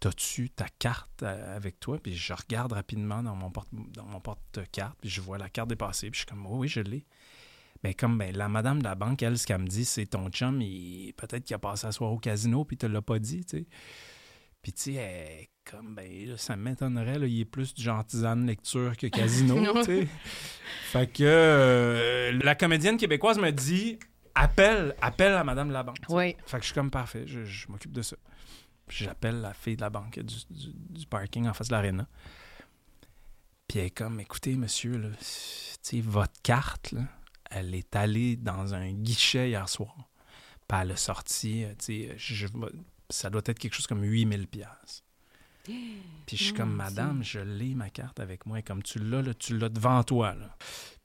T'as-tu 0.02 0.50
ta 0.50 0.66
carte 0.80 1.24
euh, 1.24 1.56
avec 1.56 1.80
toi? 1.80 2.00
Puis 2.02 2.16
je 2.16 2.34
regarde 2.34 2.72
rapidement 2.72 3.22
dans 3.22 3.36
mon 3.36 3.52
porte 3.52 3.68
dans 3.72 4.06
mon 4.06 4.22
porte-carte, 4.22 4.98
puis 5.02 5.10
je 5.10 5.20
vois 5.22 5.38
la 5.38 5.50
carte 5.50 5.70
dépasser, 5.70 6.10
puis 6.10 6.20
je 6.20 6.26
suis 6.26 6.26
comme 6.26 6.46
Oui, 6.48 6.58
oui, 6.60 6.68
je 6.70 6.80
l'ai. 6.80 7.06
Ben, 7.84 7.94
comme 7.94 8.18
ben, 8.18 8.36
la 8.36 8.50
madame 8.50 8.80
de 8.80 8.84
la 8.84 8.96
banque, 8.96 9.24
elle, 9.24 9.38
ce 9.38 9.48
qu'elle 9.48 9.62
me 9.62 9.68
dit, 9.68 9.86
c'est 9.86 10.06
ton 10.08 10.30
chum, 10.30 10.62
il- 10.62 11.14
peut-être 11.14 11.46
qu'il 11.46 11.54
a 11.56 11.60
passé 11.60 11.88
la 11.88 11.92
soirée 11.94 12.14
au 12.14 12.18
casino, 12.20 12.66
puis 12.66 12.76
il 12.76 12.80
te 12.80 12.86
l'a 12.86 13.02
pas 13.02 13.20
dit, 13.20 13.46
tu 13.46 13.60
sais. 13.60 13.66
Puis, 14.62 14.74
tu 14.74 14.82
sais, 14.96 15.50
comme, 15.64 15.96
ben, 15.96 16.28
là, 16.28 16.38
ça 16.38 16.58
m'étonnerait, 16.58 17.18
là, 17.20 17.26
il 17.28 17.40
est 17.40 17.46
plus 17.46 17.74
du 17.74 17.82
genre 17.82 18.06
tisane 18.06 18.46
lecture 18.46 18.98
que 18.98 19.08
casino, 19.08 19.56
tu 19.80 19.84
sais. 19.86 20.08
Fait 20.92 21.08
que 21.08 21.24
euh, 21.24 22.38
la 22.44 22.56
comédienne 22.56 22.98
québécoise 22.98 23.40
me 23.40 23.52
dit 23.52 23.98
appelle, 24.36 24.96
appelle 25.02 25.34
à 25.34 25.44
madame 25.46 25.70
de 25.70 25.74
la 25.74 25.84
banque. 25.84 26.00
Oui. 26.10 26.36
Fait 26.46 26.58
que 26.58 26.64
je 26.64 26.68
suis 26.68 26.74
comme 26.76 26.92
parfait, 26.92 27.24
je, 27.28 27.46
je 27.46 27.68
m'occupe 27.70 27.92
de 27.94 28.02
ça. 28.02 28.18
Puis 28.88 29.06
J'appelle 29.06 29.40
la 29.42 29.54
fille 29.54 29.76
de 29.78 29.82
la 29.82 29.90
banque 29.90 30.20
du, 30.20 30.36
du- 30.50 30.74
du 31.00 31.06
parking 31.06 31.48
en 31.48 31.54
face 31.54 31.68
de 31.70 31.74
l'aréna. 31.74 32.08
Puis 33.68 33.80
elle 33.80 33.86
est 33.86 33.90
comme, 33.92 34.20
écoutez, 34.20 34.56
monsieur, 34.56 34.98
là, 34.98 35.10
tu 35.20 35.26
sais, 35.82 36.02
votre 36.02 36.34
carte, 36.42 36.92
là, 36.92 37.02
elle 37.50 37.76
est 37.76 37.96
allée 37.96 38.36
dans 38.36 38.74
un 38.74 38.92
guichet 38.92 39.50
hier 39.50 39.68
soir. 39.68 40.10
Puis 40.68 40.78
elle 40.82 40.92
a 40.92 40.96
sorti, 40.96 41.64
euh, 41.64 41.74
tu 41.80 42.08
sais, 42.08 42.18
ça 43.10 43.30
doit 43.30 43.42
être 43.46 43.58
quelque 43.58 43.74
chose 43.74 43.88
comme 43.88 44.04
8000 44.04 44.48
pièces. 44.48 45.04
Puis 45.66 46.38
je 46.38 46.44
suis 46.44 46.54
comme, 46.54 46.74
madame, 46.74 47.24
je 47.24 47.40
l'ai, 47.40 47.74
ma 47.74 47.90
carte 47.90 48.20
avec 48.20 48.46
moi. 48.46 48.60
Et 48.60 48.64
comme 48.64 48.84
tu 48.84 49.00
l'as, 49.00 49.22
là, 49.22 49.34
tu 49.34 49.58
l'as 49.58 49.70
devant 49.70 50.04
toi. 50.04 50.36
Là. 50.36 50.56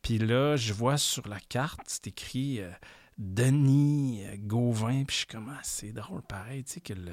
Puis 0.03 0.19
là, 0.19 0.57
je 0.57 0.73
vois 0.73 0.99
sur 0.99 1.27
la 1.29 1.41
carte, 1.41 1.81
c'est 1.87 2.09
écrit 2.09 2.61
euh, 2.61 2.71
Denis 3.17 4.23
euh, 4.27 4.37
Gauvin. 4.39 5.05
Puis 5.05 5.15
je 5.15 5.19
suis 5.21 5.27
comme, 5.27 5.51
ah, 5.51 5.61
c'est 5.63 5.93
drôle, 5.93 6.23
pareil, 6.23 6.63
tu 6.65 6.75
sais, 6.75 6.81
que 6.81 6.93
le, 6.93 7.13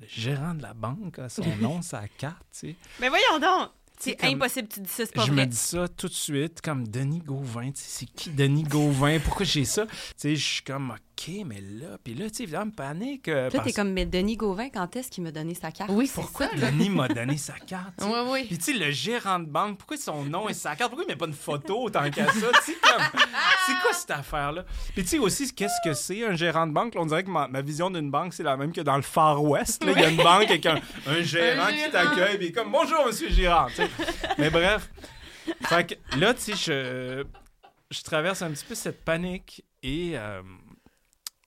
le 0.00 0.06
gérant 0.08 0.54
de 0.54 0.62
la 0.62 0.74
banque 0.74 1.20
a 1.20 1.28
son 1.28 1.56
nom, 1.60 1.82
sa 1.82 2.08
carte, 2.08 2.44
tu 2.52 2.70
sais. 2.70 2.76
Mais 3.00 3.08
voyons 3.08 3.38
donc! 3.40 3.70
C'est 4.04 4.16
comme- 4.16 4.30
impossible, 4.30 4.68
tu 4.68 4.80
dis 4.80 4.88
ça, 4.90 5.04
c'est 5.06 5.14
pas 5.14 5.24
Je 5.24 5.32
vrai. 5.32 5.46
me 5.46 5.50
dis 5.50 5.56
ça 5.56 5.86
tout 5.88 6.08
de 6.08 6.12
suite, 6.12 6.60
comme 6.60 6.88
Denis 6.88 7.20
Gauvin. 7.20 7.70
C'est 7.74 8.06
qui 8.06 8.30
Denis 8.30 8.64
Gauvin? 8.64 9.18
Pourquoi 9.20 9.46
j'ai 9.46 9.64
ça? 9.64 9.86
Tu 9.86 9.92
sais, 10.16 10.36
je 10.36 10.44
suis 10.54 10.62
comme, 10.62 10.94
OK, 11.18 11.30
mais 11.46 11.60
là. 11.60 11.98
Puis 12.02 12.14
là, 12.14 12.28
tu 12.30 12.36
sais, 12.36 12.42
évidemment, 12.44 12.70
panique. 12.70 13.28
euh, 13.28 13.50
Toi, 13.50 13.58
parce- 13.60 13.66
t'es 13.68 13.72
comme, 13.74 13.92
mais 13.92 14.06
Denis 14.06 14.36
Gauvin, 14.36 14.70
quand 14.70 14.96
est-ce 14.96 15.10
qu'il 15.10 15.22
m'a 15.22 15.30
donné 15.30 15.54
sa 15.54 15.70
carte? 15.70 15.90
Oui, 15.92 16.06
c'est 16.06 16.14
Pourquoi 16.14 16.48
ça. 16.48 16.56
là? 16.56 16.70
Denis 16.70 16.88
m'a 16.88 17.06
donné 17.06 17.36
sa 17.36 17.52
carte? 17.52 17.92
tu 17.98 18.04
sais? 18.04 18.10
Oui, 18.10 18.18
oui. 18.30 18.44
Puis, 18.46 18.58
tu 18.58 18.64
sais, 18.64 18.72
le 18.72 18.90
gérant 18.90 19.38
de 19.38 19.44
banque, 19.46 19.78
pourquoi 19.78 19.96
son 19.98 20.24
nom 20.24 20.48
et 20.48 20.54
sa 20.54 20.74
carte? 20.74 20.90
Pourquoi 20.90 21.04
il 21.06 21.12
met 21.12 21.16
pas 21.16 21.26
une 21.26 21.32
photo 21.34 21.90
tant 21.90 22.10
qu'à 22.10 22.26
ça? 22.26 22.32
Tu 22.64 22.72
sais, 22.72 22.78
comme, 22.82 23.02
c'est 23.66 23.72
quoi 23.82 23.92
cette 23.92 24.10
affaire-là? 24.10 24.64
Puis, 24.94 25.02
tu 25.02 25.08
sais, 25.10 25.18
aussi, 25.18 25.52
qu'est-ce 25.54 25.86
que 25.88 25.92
c'est 25.94 26.24
un 26.24 26.34
gérant 26.34 26.66
de 26.66 26.72
banque? 26.72 26.94
Là, 26.94 27.02
on 27.02 27.06
dirait 27.06 27.22
que 27.24 27.30
ma, 27.30 27.46
ma 27.46 27.60
vision 27.62 27.90
d'une 27.90 28.10
banque, 28.10 28.32
c'est 28.34 28.42
la 28.42 28.56
même 28.56 28.72
que 28.72 28.80
dans 28.80 28.96
le 28.96 29.02
Far 29.02 29.42
West. 29.44 29.84
là. 29.84 29.92
Il 29.94 30.00
y 30.00 30.04
a 30.04 30.08
une 30.08 30.16
banque 30.16 30.44
avec 30.50 30.64
un, 30.66 30.80
un 31.06 31.20
gérant 31.22 31.66
Un 31.66 31.72
qui 31.72 31.90
t'accueille, 31.90 32.38
puis 32.38 32.52
comme 32.52 32.72
bonjour, 32.72 33.04
monsieur 33.06 33.28
le 33.28 33.34
gérant. 33.34 33.66
tu 33.68 33.74
sais. 33.76 33.90
Mais 34.38 34.50
bref. 34.50 34.88
Fait 35.64 35.86
que 35.86 36.18
là, 36.18 36.32
tu 36.34 36.40
sais, 36.40 36.54
je, 36.54 37.24
je 37.90 38.02
traverse 38.02 38.40
un 38.42 38.50
petit 38.50 38.64
peu 38.64 38.74
cette 38.74 39.04
panique 39.04 39.62
et 39.82 40.12
euh, 40.14 40.40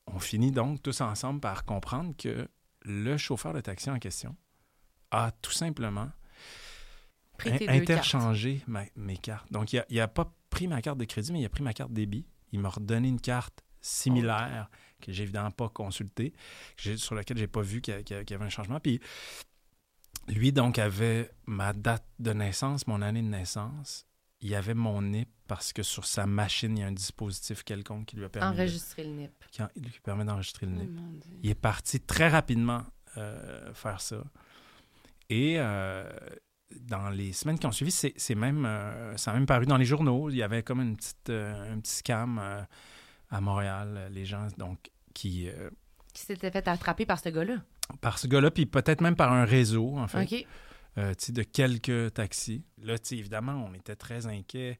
on 0.07 0.19
finit 0.19 0.51
donc 0.51 0.81
tous 0.83 1.01
ensemble 1.01 1.39
par 1.39 1.65
comprendre 1.65 2.15
que 2.17 2.47
le 2.83 3.17
chauffeur 3.17 3.53
de 3.53 3.61
taxi 3.61 3.89
en 3.89 3.99
question 3.99 4.35
a 5.11 5.31
tout 5.41 5.51
simplement 5.51 6.09
cartes. 7.37 7.81
interchangé 7.81 8.61
ma- 8.67 8.85
mes 8.95 9.17
cartes. 9.17 9.51
Donc, 9.51 9.73
il 9.73 9.79
a- 9.79 9.85
il 9.89 9.99
a 9.99 10.07
pas 10.07 10.31
pris 10.49 10.67
ma 10.67 10.81
carte 10.81 10.97
de 10.97 11.05
crédit, 11.05 11.31
mais 11.33 11.41
il 11.41 11.45
a 11.45 11.49
pris 11.49 11.63
ma 11.63 11.73
carte 11.73 11.91
débit. 11.91 12.25
Il 12.51 12.59
m'a 12.59 12.69
redonné 12.69 13.07
une 13.09 13.19
carte 13.19 13.61
similaire 13.81 14.69
que 15.01 15.11
j'ai 15.11 15.23
évidemment 15.23 15.51
pas 15.51 15.69
consultée, 15.69 16.33
sur 16.97 17.13
laquelle 17.15 17.37
j'ai 17.37 17.47
pas 17.47 17.61
vu 17.61 17.79
y, 17.79 18.03
qu'il 18.03 18.15
y 18.29 18.33
avait 18.33 18.45
un 18.45 18.49
changement. 18.49 18.79
Puis 18.79 18.99
lui, 20.27 20.51
donc, 20.53 20.79
avait 20.79 21.29
ma 21.45 21.73
date 21.73 22.05
de 22.19 22.31
naissance, 22.33 22.87
mon 22.87 23.01
année 23.01 23.21
de 23.21 23.27
naissance. 23.27 24.04
Il 24.45 24.51
y 24.51 24.55
avait 24.55 24.75
mon 24.75 25.01
NIP 25.01 25.27
parce 25.47 25.73
que 25.73 25.81
sur 25.81 26.05
sa 26.05 26.27
machine, 26.27 26.77
il 26.77 26.81
y 26.81 26.83
a 26.83 26.87
un 26.87 26.91
dispositif 26.91 27.63
quelconque 27.63 28.05
qui 28.05 28.15
lui 28.15 28.25
a 28.25 28.29
permis, 28.29 28.55
de- 28.55 28.61
Enregistrer 28.61 29.03
le 29.03 29.09
NIP. 29.09 29.31
qui 29.51 29.63
en- 29.63 29.69
lui 29.75 29.91
permet 30.03 30.23
d'enregistrer 30.23 30.67
le 30.67 30.73
Oh, 30.75 30.79
NIP. 30.81 30.91
mon 30.91 31.11
Dieu. 31.13 31.31
Il 31.41 31.49
est 31.49 31.55
parti 31.55 31.99
très 31.99 32.27
rapidement 32.27 32.83
euh, 33.17 33.73
faire 33.73 34.01
ça. 34.01 34.17
Et 35.29 35.55
euh, 35.57 36.07
dans 36.81 37.09
les 37.09 37.33
semaines 37.33 37.57
qui 37.57 37.65
ont 37.65 37.71
suivi, 37.71 37.89
c'est 37.91 38.13
c'est 38.17 38.35
même, 38.35 38.65
euh, 38.65 39.17
ça 39.17 39.31
a 39.31 39.33
même 39.33 39.45
paru 39.47 39.65
dans 39.65 39.77
les 39.77 39.85
journaux. 39.85 40.29
Il 40.29 40.35
y 40.35 40.43
avait 40.43 40.61
comme 40.63 40.81
une 40.81 40.95
petite, 40.95 41.29
euh, 41.29 41.73
un 41.73 41.79
petit 41.79 41.95
scam 41.95 42.37
euh, 42.39 42.61
à 43.31 43.41
Montréal. 43.41 44.09
Les 44.11 44.25
gens, 44.25 44.45
donc, 44.57 44.91
qui... 45.15 45.47
euh, 45.49 45.69
Qui 46.13 46.21
s'était 46.23 46.51
fait 46.51 46.67
attraper 46.67 47.05
par 47.07 47.19
ce 47.19 47.29
gars-là. 47.29 47.55
par 48.01 48.19
ce 48.19 48.27
gars-là, 48.27 48.51
puis 48.51 48.65
peut-être 48.67 49.01
même 49.01 49.15
par 49.15 49.31
un 49.33 49.45
réseau, 49.45 49.97
en 49.97 50.07
fait, 50.07 50.23
OK. 50.23 50.45
Euh, 50.97 51.13
de 51.29 51.43
quelques 51.43 52.13
taxis. 52.13 52.63
Là, 52.83 52.95
évidemment, 53.11 53.67
on 53.69 53.73
était 53.73 53.95
très 53.95 54.27
inquiets, 54.27 54.79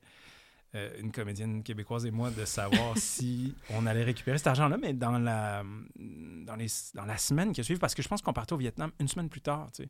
euh, 0.76 0.90
une 1.00 1.12
comédienne 1.14 1.64
québécoise 1.64 2.06
et 2.06 2.12
moi, 2.12 2.30
de 2.32 2.44
savoir 2.44 2.94
si 2.98 3.56
on 3.70 3.86
allait 3.86 4.04
récupérer 4.04 4.38
cet 4.38 4.48
argent-là, 4.48 4.78
mais 4.78 4.92
dans 4.94 5.18
la, 5.18 5.64
dans, 5.96 6.56
les, 6.58 6.68
dans 6.94 7.06
la 7.06 7.18
semaine 7.18 7.54
qui 7.54 7.62
a 7.62 7.64
suivi, 7.64 7.80
parce 7.80 7.96
que 7.96 8.02
je 8.02 8.08
pense 8.10 8.22
qu'on 8.22 8.34
partait 8.34 8.52
au 8.54 8.58
Vietnam 8.58 8.92
une 9.00 9.08
semaine 9.08 9.30
plus 9.30 9.40
tard, 9.40 9.70
tu 9.74 9.84
sais. 9.84 9.90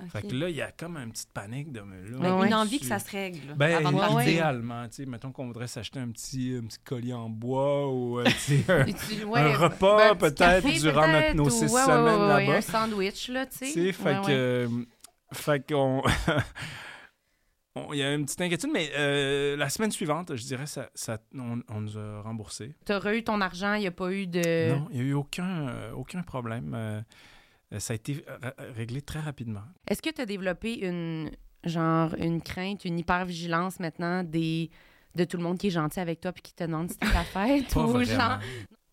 OK. 0.00 0.10
Fait 0.10 0.22
que 0.28 0.34
là, 0.36 0.48
il 0.48 0.54
y 0.54 0.62
a 0.62 0.70
comme 0.70 0.96
une 0.98 1.10
petite 1.10 1.32
panique 1.32 1.72
de... 1.72 1.80
mais 1.80 2.08
là, 2.10 2.18
Ben, 2.20 2.38
Ouais, 2.38 2.46
une 2.46 2.54
envie 2.54 2.78
que 2.78 2.86
ça 2.86 3.00
se 3.00 3.10
règle 3.10 3.54
Ben, 3.56 3.84
avant 3.84 4.16
de 4.18 4.22
idéalement, 4.22 4.86
tu 4.88 4.94
sais, 4.96 5.06
mettons 5.06 5.32
qu'on 5.32 5.46
voudrait 5.48 5.66
s'acheter 5.66 5.98
un 5.98 6.10
petit, 6.10 6.56
un 6.62 6.66
petit 6.66 6.78
collier 6.84 7.12
en 7.14 7.28
bois 7.28 7.92
ou, 7.92 8.20
euh, 8.20 8.24
tu 8.24 8.62
sais, 8.62 8.64
un- 8.68 8.84
ouais, 9.26 9.40
un 9.40 9.56
repas, 9.56 9.96
ben, 9.96 10.10
un 10.12 10.30
petit 10.30 10.34
peut-être, 10.44 10.80
durant 10.80 11.08
notre- 11.08 11.12
peut-être, 11.18 11.34
nos 11.34 11.46
ou- 11.46 11.50
six 11.50 11.72
ouais, 11.72 11.82
semaines 11.82 12.04
ouais, 12.04 12.12
ouais, 12.34 12.46
là-bas. 12.46 12.56
Un 12.56 12.60
sandwich, 12.60 13.28
là, 13.30 13.46
tu 13.46 13.56
sais. 13.58 13.66
Tu 13.66 13.72
sais, 13.72 13.92
fait 13.92 14.04
Ouais, 14.04 14.20
que. 14.22 14.26
ouais. 14.26 14.32
euh, 14.32 14.68
fait 15.32 15.66
qu'on. 15.68 16.02
on- 17.76 17.92
Il 17.92 17.98
y 17.98 18.02
a 18.02 18.14
une 18.14 18.24
petite 18.24 18.40
inquiétude, 18.40 18.70
mais 18.72 18.90
euh, 18.96 19.56
la 19.56 19.68
semaine 19.70 19.90
suivante, 19.92 20.34
je 20.36 20.42
dirais, 20.44 20.66
ça, 20.66 20.90
ça, 20.94 21.18
on, 21.34 21.60
on 21.68 21.80
nous 21.80 21.96
a 21.98 22.20
remboursé. 22.22 22.74
T'aurais 22.84 23.18
eu 23.18 23.24
ton 23.24 23.40
argent, 23.40 23.74
il 23.74 23.80
n'y 23.80 23.86
a 23.86 23.90
pas 23.92 24.12
eu 24.12 24.26
de. 24.26 24.70
Non, 24.72 24.88
il 24.90 24.96
n'y 25.00 25.02
a 25.02 25.08
eu 25.10 25.12
aucun, 25.14 25.68
euh, 25.68 25.92
aucun 25.92 26.22
problème. 26.22 26.72
Euh, 26.74 27.00
ça 27.78 27.92
a 27.92 27.96
été 27.96 28.24
réglé 28.76 29.00
très 29.02 29.20
rapidement. 29.20 29.62
Est-ce 29.88 30.02
que 30.02 30.10
tu 30.10 30.20
as 30.20 30.26
développé 30.26 30.74
une 30.86 31.30
genre 31.64 32.14
une 32.18 32.40
crainte, 32.42 32.84
une 32.84 32.98
hyper-vigilance 32.98 33.80
maintenant 33.80 34.24
des 34.24 34.70
de 35.14 35.24
tout 35.24 35.36
le 35.36 35.42
monde 35.42 35.58
qui 35.58 35.66
est 35.66 35.70
gentil 35.70 36.00
avec 36.00 36.20
toi 36.20 36.32
puis 36.32 36.40
qui 36.42 36.54
te 36.54 36.64
demande 36.64 36.90
si 36.90 36.96
c'est 37.02 37.12
ta 37.12 37.22
fête 37.24 37.74
ou 37.76 38.02
genre 38.02 38.38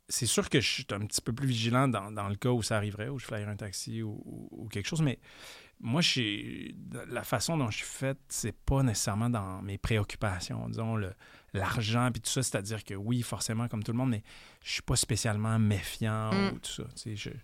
C'est 0.10 0.26
sûr 0.26 0.50
que 0.50 0.60
je 0.60 0.68
suis 0.70 0.86
un 0.92 1.00
petit 1.06 1.22
peu 1.22 1.32
plus 1.34 1.48
vigilant 1.48 1.88
dans, 1.88 2.12
dans 2.12 2.28
le 2.28 2.36
cas 2.36 2.50
où 2.50 2.62
ça 2.62 2.76
arriverait, 2.76 3.08
où 3.08 3.18
je 3.20 3.26
flyerais 3.26 3.52
un 3.52 3.56
taxi 3.56 4.02
ou, 4.04 4.22
ou- 4.26 4.50
ou 4.52 4.68
quelque 4.68 4.88
chose, 4.88 5.02
mais 5.02 5.18
moi, 5.80 6.02
la 7.10 7.24
façon 7.24 7.58
dont 7.58 7.70
je 7.70 7.78
suis 7.78 7.86
faite, 7.86 8.18
c'est 8.30 8.56
pas 8.56 8.82
nécessairement 8.84 9.30
dans 9.30 9.62
mes 9.62 9.78
préoccupations, 9.78 10.68
disons, 10.70 10.96
le- 10.96 11.14
l'argent 11.54 12.10
puis 12.12 12.22
tout 12.22 12.30
ça, 12.30 12.44
c'est-à-dire 12.44 12.84
que 12.84 12.94
oui, 12.94 13.22
forcément, 13.22 13.68
comme 13.68 13.84
tout 13.84 13.92
le 13.92 13.98
monde, 13.98 14.10
mais 14.12 14.24
je 14.64 14.72
suis 14.74 14.82
pas 14.82 14.96
spécialement 14.96 15.58
méfiant 15.60 16.32
Mm. 16.34 16.48
ou 16.56 16.60
tout 16.60 16.72
ça, 16.72 16.84
tu 16.96 17.02
sais, 17.02 17.16
je- 17.16 17.38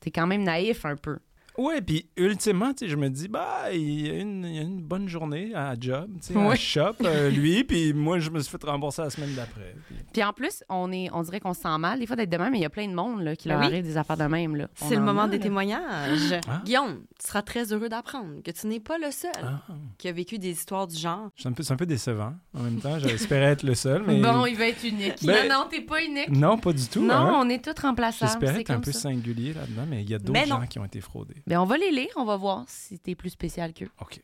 t'es 0.00 0.10
quand 0.10 0.26
même 0.26 0.42
naïf 0.44 0.84
un 0.84 0.96
peu. 0.96 1.18
Ouais, 1.60 1.80
puis 1.82 2.08
ultimement, 2.16 2.72
tu 2.72 2.84
sais, 2.84 2.88
je 2.88 2.96
me 2.96 3.08
dis, 3.10 3.28
bah, 3.28 3.72
il 3.72 4.06
y 4.06 4.10
a 4.10 4.14
une, 4.18 4.44
il 4.44 4.54
y 4.54 4.58
a 4.58 4.62
une 4.62 4.80
bonne 4.80 5.08
journée 5.08 5.52
à 5.54 5.74
job, 5.78 6.10
tu 6.20 6.32
sais, 6.32 6.36
Ouais. 6.38 6.52
à 6.52 6.56
shop, 6.56 6.94
euh, 7.04 7.28
lui, 7.30 7.64
puis 7.64 7.92
moi, 7.92 8.18
je 8.18 8.30
me 8.30 8.40
suis 8.40 8.50
fait 8.50 8.64
rembourser 8.64 9.02
la 9.02 9.10
semaine 9.10 9.34
d'après. 9.34 9.74
Puis- 9.86 9.96
Puis 10.12 10.24
en 10.24 10.32
plus, 10.32 10.64
on, 10.68 10.90
est, 10.90 11.10
on 11.12 11.22
dirait 11.22 11.38
qu'on 11.40 11.52
se 11.54 11.60
sent 11.60 11.78
mal 11.78 11.98
des 11.98 12.06
fois 12.06 12.16
d'être 12.16 12.30
de 12.30 12.36
même, 12.38 12.52
mais 12.52 12.58
il 12.58 12.62
y 12.62 12.66
a 12.66 12.70
plein 12.70 12.88
de 12.88 12.94
monde 12.94 13.20
là, 13.22 13.36
qui 13.36 13.48
Ben 13.48 13.54
leur 13.54 13.60
oui. 13.60 13.66
arrive 13.74 13.84
des 13.84 13.96
affaires 13.96 14.16
de 14.16 14.24
même. 14.24 14.56
là. 14.56 14.68
On 14.80 14.88
C'est 14.88 14.94
le 14.96 15.02
en 15.02 15.04
moment 15.04 15.22
a, 15.22 15.28
des 15.28 15.36
là. 15.38 15.42
témoignages. 15.42 16.34
Ah. 16.48 16.62
Guillaume, 16.64 17.00
tu 17.20 17.26
seras 17.26 17.42
très 17.42 17.72
heureux 17.72 17.88
d'apprendre 17.88 18.42
que 18.42 18.50
tu 18.50 18.66
n'es 18.66 18.80
pas 18.80 18.96
le 18.98 19.10
seul 19.10 19.30
Ah. 19.42 19.60
qui 19.98 20.08
a 20.08 20.12
vécu 20.12 20.38
des 20.38 20.50
histoires 20.50 20.86
du 20.86 20.96
genre. 20.96 21.28
C'est 21.36 21.48
un, 21.48 21.52
peu- 21.52 21.62
c'est 21.62 21.72
un 21.72 21.76
peu 21.76 21.86
décevant. 21.86 22.32
En 22.56 22.62
même 22.62 22.80
temps, 22.80 22.98
j'espérais 22.98 23.52
être 23.52 23.62
le 23.64 23.74
seul, 23.74 24.02
mais... 24.06 24.20
Bon, 24.20 24.46
il 24.46 24.56
va 24.56 24.68
être 24.68 24.82
unique. 24.84 25.24
Ben- 25.24 25.48
non, 25.48 25.60
non, 25.60 25.66
t'es 25.70 25.82
pas 25.82 26.02
unique. 26.02 26.30
Non, 26.30 26.56
pas 26.58 26.72
du 26.72 26.86
tout. 26.86 27.02
non, 27.04 27.12
hein. 27.14 27.32
on 27.36 27.48
est 27.48 27.62
tous 27.62 27.80
remplaçables. 27.82 28.30
J'espérais 28.30 28.54
C'est 28.54 28.60
être 28.62 28.70
un 28.70 28.80
peu 28.80 28.92
ça. 28.92 29.00
singulier 29.00 29.52
là-dedans, 29.52 29.84
mais 29.88 30.02
il 30.02 30.10
y 30.10 30.14
a 30.14 30.18
d'autres 30.18 30.32
Mais 30.32 30.46
non. 30.46 30.60
gens 30.60 30.66
qui 30.66 30.78
ont 30.78 30.84
été 30.84 31.00
fraudés. 31.00 31.34
Ben, 31.50 31.58
on 31.58 31.64
va 31.64 31.76
les 31.78 31.90
lire, 31.90 32.12
on 32.14 32.24
va 32.24 32.36
voir 32.36 32.64
si 32.68 33.00
t'es 33.00 33.16
plus 33.16 33.30
spécial 33.30 33.72
qu'eux. 33.72 33.90
OK. 34.00 34.20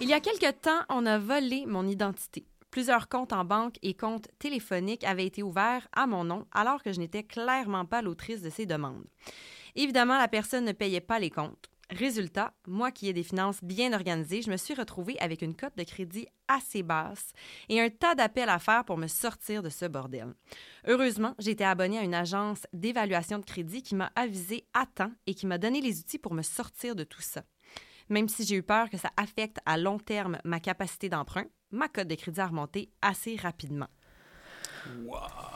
Il 0.00 0.08
y 0.08 0.12
a 0.12 0.18
quelque 0.18 0.50
temps, 0.50 0.80
on 0.88 1.06
a 1.06 1.18
volé 1.18 1.64
mon 1.64 1.86
identité. 1.86 2.44
Plusieurs 2.72 3.08
comptes 3.08 3.32
en 3.32 3.44
banque 3.44 3.76
et 3.82 3.94
comptes 3.94 4.26
téléphoniques 4.40 5.04
avaient 5.04 5.26
été 5.26 5.44
ouverts 5.44 5.86
à 5.92 6.08
mon 6.08 6.24
nom 6.24 6.48
alors 6.50 6.82
que 6.82 6.92
je 6.92 6.98
n'étais 6.98 7.22
clairement 7.22 7.84
pas 7.84 8.02
l'autrice 8.02 8.42
de 8.42 8.50
ces 8.50 8.66
demandes. 8.66 9.06
Évidemment, 9.76 10.18
la 10.18 10.26
personne 10.26 10.64
ne 10.64 10.72
payait 10.72 11.00
pas 11.00 11.20
les 11.20 11.30
comptes. 11.30 11.70
Résultat, 11.90 12.52
moi 12.66 12.90
qui 12.90 13.08
ai 13.08 13.12
des 13.12 13.22
finances 13.22 13.62
bien 13.62 13.92
organisées, 13.92 14.42
je 14.42 14.50
me 14.50 14.56
suis 14.56 14.74
retrouvée 14.74 15.16
avec 15.20 15.40
une 15.40 15.54
cote 15.54 15.76
de 15.76 15.84
crédit 15.84 16.26
assez 16.48 16.82
basse 16.82 17.32
et 17.68 17.80
un 17.80 17.90
tas 17.90 18.16
d'appels 18.16 18.48
à 18.48 18.58
faire 18.58 18.84
pour 18.84 18.98
me 18.98 19.06
sortir 19.06 19.62
de 19.62 19.68
ce 19.68 19.84
bordel. 19.84 20.34
Heureusement, 20.88 21.34
été 21.38 21.64
abonnée 21.64 21.98
à 21.98 22.02
une 22.02 22.14
agence 22.14 22.66
d'évaluation 22.72 23.38
de 23.38 23.44
crédit 23.44 23.82
qui 23.82 23.94
m'a 23.94 24.10
avisé 24.16 24.66
à 24.74 24.86
temps 24.86 25.12
et 25.28 25.34
qui 25.34 25.46
m'a 25.46 25.58
donné 25.58 25.80
les 25.80 26.00
outils 26.00 26.18
pour 26.18 26.34
me 26.34 26.42
sortir 26.42 26.96
de 26.96 27.04
tout 27.04 27.22
ça. 27.22 27.44
Même 28.08 28.28
si 28.28 28.44
j'ai 28.44 28.56
eu 28.56 28.62
peur 28.64 28.90
que 28.90 28.98
ça 28.98 29.10
affecte 29.16 29.58
à 29.64 29.78
long 29.78 29.98
terme 29.98 30.38
ma 30.44 30.58
capacité 30.58 31.08
d'emprunt, 31.08 31.46
ma 31.70 31.88
cote 31.88 32.08
de 32.08 32.14
crédit 32.16 32.40
a 32.40 32.48
remonté 32.48 32.90
assez 33.00 33.36
rapidement. 33.36 33.88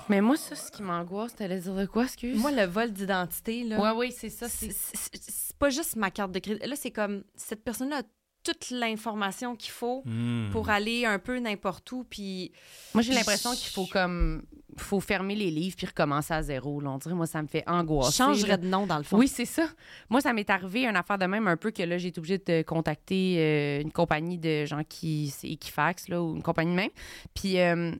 Mais 0.08 0.20
moi, 0.20 0.36
ça, 0.36 0.56
ce 0.56 0.70
qui 0.70 0.82
m'angoisse, 0.82 1.34
t'allais 1.36 1.60
dire 1.60 1.74
de 1.74 1.86
quoi, 1.86 2.04
excuse? 2.04 2.38
Moi, 2.40 2.50
le 2.50 2.64
vol 2.64 2.92
d'identité, 2.92 3.62
là, 3.64 3.80
Ouais, 3.80 3.92
oui, 3.96 4.14
c'est 4.16 4.28
ça. 4.30 4.48
c'est 4.48 5.56
pas 5.58 5.70
juste 5.70 5.96
ma 5.96 6.10
carte 6.10 6.32
de 6.32 6.38
crédit. 6.40 6.66
Là, 6.66 6.74
c'est 6.76 6.90
comme 6.90 7.22
cette 7.36 7.62
personne-là 7.62 7.98
a 7.98 8.02
toute 8.42 8.70
l'information 8.70 9.54
qu'il 9.54 9.70
faut 9.70 10.02
Hmm. 10.06 10.48
pour 10.50 10.70
aller 10.70 11.04
un 11.04 11.18
peu 11.18 11.38
n'importe 11.38 11.92
où. 11.92 12.04
Puis 12.08 12.50
Moi, 12.94 13.02
j'ai 13.02 13.12
l'impression 13.12 13.52
qu'il 13.54 13.68
faut 13.70 13.84
comme... 13.86 14.42
faut 14.78 14.98
fermer 14.98 15.34
les 15.34 15.50
livres 15.50 15.76
puis 15.76 15.86
recommencer 15.86 16.32
à 16.32 16.42
zéro. 16.42 16.80
Là. 16.80 16.90
On 16.90 16.96
dirait, 16.98 17.14
moi, 17.14 17.26
ça 17.26 17.42
me 17.42 17.46
fait 17.48 17.62
je 17.66 17.70
angoisser. 17.72 18.16
changerais 18.16 18.56
de 18.56 18.66
nom, 18.66 18.86
dans 18.86 18.96
le 18.96 19.04
fond. 19.04 19.18
Oui, 19.18 19.28
c'est 19.28 19.44
ça. 19.44 19.68
Moi, 20.08 20.22
ça 20.22 20.32
m'est 20.32 20.48
arrivé 20.48 20.86
une 20.86 20.96
affaire 20.96 21.18
de 21.18 21.26
même 21.26 21.46
un 21.48 21.58
peu 21.58 21.70
que 21.70 21.82
là, 21.82 21.98
j'ai 21.98 22.08
été 22.08 22.18
obligée 22.18 22.38
de 22.38 22.62
contacter 22.62 23.36
euh, 23.38 23.82
une 23.82 23.92
compagnie 23.92 24.38
de 24.38 24.64
gens 24.64 24.82
qui. 24.88 25.28
C'est 25.36 25.48
Equifax, 25.50 26.08
là, 26.08 26.22
ou 26.22 26.34
une 26.34 26.42
compagnie 26.42 26.70
de 26.72 26.76
même. 26.76 26.90
Puis, 27.34 27.60
euh, 27.60 27.92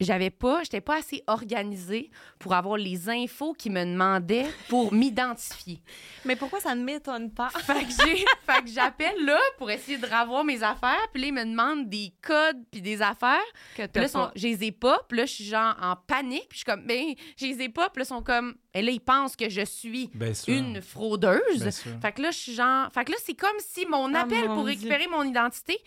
j'avais 0.00 0.30
pas, 0.30 0.62
j'étais 0.64 0.80
pas 0.80 0.96
assez 0.98 1.22
organisée 1.28 2.10
pour 2.38 2.52
avoir 2.54 2.76
les 2.76 3.08
infos 3.08 3.52
qu'ils 3.52 3.72
me 3.72 3.84
demandaient 3.84 4.46
pour 4.68 4.92
m'identifier. 4.92 5.80
Mais 6.24 6.34
pourquoi 6.36 6.60
ça 6.60 6.74
ne 6.74 6.82
m'étonne 6.82 7.30
pas? 7.30 7.48
Fait 7.60 7.84
que 7.84 7.90
j'ai, 7.90 8.16
fait 8.46 8.62
que 8.64 8.68
j'appelle 8.70 9.24
là 9.24 9.38
pour 9.56 9.70
essayer 9.70 9.96
de 9.98 10.06
revoir 10.06 10.44
mes 10.44 10.62
affaires. 10.62 11.06
Puis 11.12 11.22
là, 11.22 11.28
ils 11.28 11.32
me 11.34 11.44
demandent 11.44 11.88
des 11.88 12.12
codes 12.22 12.58
puis 12.70 12.82
des 12.82 13.00
affaires. 13.02 13.38
Que 13.76 13.86
Puis 13.86 14.02
là, 14.02 14.08
sont, 14.08 14.30
je 14.34 14.48
les 14.48 14.64
ai 14.64 14.72
pas. 14.72 15.00
Puis 15.08 15.18
là, 15.18 15.26
je 15.26 15.32
suis 15.32 15.44
genre 15.44 15.76
en 15.80 15.94
panique. 15.96 16.48
Puis 16.48 16.58
je 16.58 16.64
suis 16.64 16.64
comme, 16.64 16.84
ben, 16.86 17.14
je 17.38 17.46
les 17.46 17.62
ai 17.62 17.68
pas. 17.68 17.88
Puis 17.90 18.00
là, 18.00 18.04
ils 18.04 18.08
sont 18.08 18.22
comme, 18.22 18.54
et 18.74 18.82
là, 18.82 18.90
ils 18.90 19.00
pensent 19.00 19.36
que 19.36 19.48
je 19.48 19.64
suis 19.64 20.10
une 20.48 20.82
fraudeuse. 20.82 21.60
Bien 21.60 21.70
sûr. 21.70 21.92
Fait 22.02 22.12
que 22.12 22.22
là, 22.22 22.30
je 22.32 22.38
suis 22.38 22.54
genre. 22.54 22.88
Fait 22.92 23.04
que 23.04 23.12
là, 23.12 23.16
c'est 23.24 23.34
comme 23.34 23.56
si 23.60 23.86
mon 23.86 24.12
Ah, 24.14 24.22
appel 24.22 24.48
mon 24.48 24.54
pour 24.56 24.64
Dieu. 24.64 24.72
récupérer 24.74 25.06
mon 25.06 25.22
identité 25.22 25.78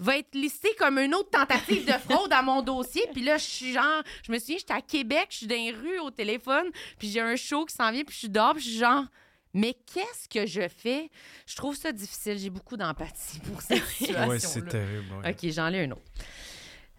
va 0.00 0.16
être 0.18 0.34
listé 0.34 0.70
comme 0.78 0.98
une 0.98 1.14
autre 1.14 1.30
tentative 1.30 1.86
de 1.86 1.92
fraude 1.92 2.32
à 2.32 2.42
mon 2.42 2.62
dossier. 2.62 3.02
Puis 3.12 3.22
là, 3.22 3.36
je 3.38 3.44
suis 3.44 3.72
genre. 3.72 4.02
Je 4.26 4.32
me 4.32 4.38
souviens, 4.38 4.56
j'étais 4.58 4.72
à 4.74 4.80
Québec, 4.80 5.26
je 5.30 5.36
suis 5.36 5.46
dans 5.46 5.54
les 5.54 5.70
rues 5.70 6.00
au 6.00 6.10
téléphone, 6.10 6.66
puis 6.98 7.08
j'ai 7.08 7.20
un 7.20 7.36
show 7.36 7.64
qui 7.64 7.74
s'en 7.74 7.92
vient, 7.92 8.02
puis 8.02 8.14
je 8.14 8.18
suis 8.20 8.28
dehors, 8.28 8.54
puis 8.54 8.62
je 8.64 8.68
suis 8.70 8.78
genre. 8.78 9.04
Mais 9.52 9.74
qu'est-ce 9.92 10.28
que 10.28 10.46
je 10.46 10.68
fais? 10.68 11.10
Je 11.46 11.56
trouve 11.56 11.76
ça 11.76 11.92
difficile. 11.92 12.38
J'ai 12.38 12.50
beaucoup 12.50 12.76
d'empathie 12.76 13.40
pour 13.40 13.60
cette 13.60 13.84
situation-là. 13.84 14.28
Ouais, 14.28 14.38
c'est 14.38 14.66
terrible. 14.66 15.12
ouais. 15.24 15.30
OK, 15.30 15.50
j'en 15.50 15.72
ai 15.72 15.84
un 15.84 15.90
autre. 15.90 16.02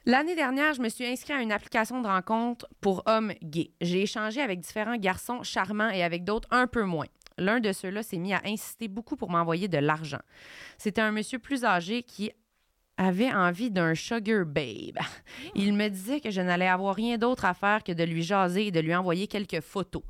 L'année 0.05 0.35
dernière, 0.35 0.73
je 0.73 0.81
me 0.81 0.89
suis 0.89 1.05
inscrite 1.05 1.37
à 1.37 1.41
une 1.41 1.51
application 1.51 2.01
de 2.01 2.07
rencontre 2.07 2.67
pour 2.81 3.03
hommes 3.05 3.33
gays. 3.43 3.71
J'ai 3.81 4.01
échangé 4.01 4.41
avec 4.41 4.59
différents 4.59 4.97
garçons 4.97 5.43
charmants 5.43 5.89
et 5.91 6.03
avec 6.03 6.23
d'autres 6.23 6.47
un 6.51 6.67
peu 6.67 6.83
moins. 6.83 7.05
L'un 7.37 7.59
de 7.59 7.71
ceux-là 7.71 8.03
s'est 8.03 8.17
mis 8.17 8.33
à 8.33 8.41
insister 8.45 8.87
beaucoup 8.87 9.15
pour 9.15 9.29
m'envoyer 9.29 9.67
de 9.67 9.77
l'argent. 9.77 10.19
C'était 10.77 11.01
un 11.01 11.11
monsieur 11.11 11.39
plus 11.39 11.63
âgé 11.63 12.03
qui 12.03 12.31
avait 12.97 13.31
envie 13.33 13.71
d'un 13.71 13.95
sugar 13.95 14.45
babe. 14.45 14.99
Il 15.55 15.73
me 15.73 15.87
disait 15.89 16.19
que 16.19 16.29
je 16.29 16.39
n'allais 16.41 16.67
avoir 16.67 16.93
rien 16.95 17.17
d'autre 17.17 17.45
à 17.45 17.53
faire 17.53 17.83
que 17.83 17.91
de 17.91 18.03
lui 18.03 18.21
jaser 18.21 18.67
et 18.67 18.71
de 18.71 18.79
lui 18.79 18.93
envoyer 18.93 19.27
quelques 19.27 19.61
photos. 19.61 20.03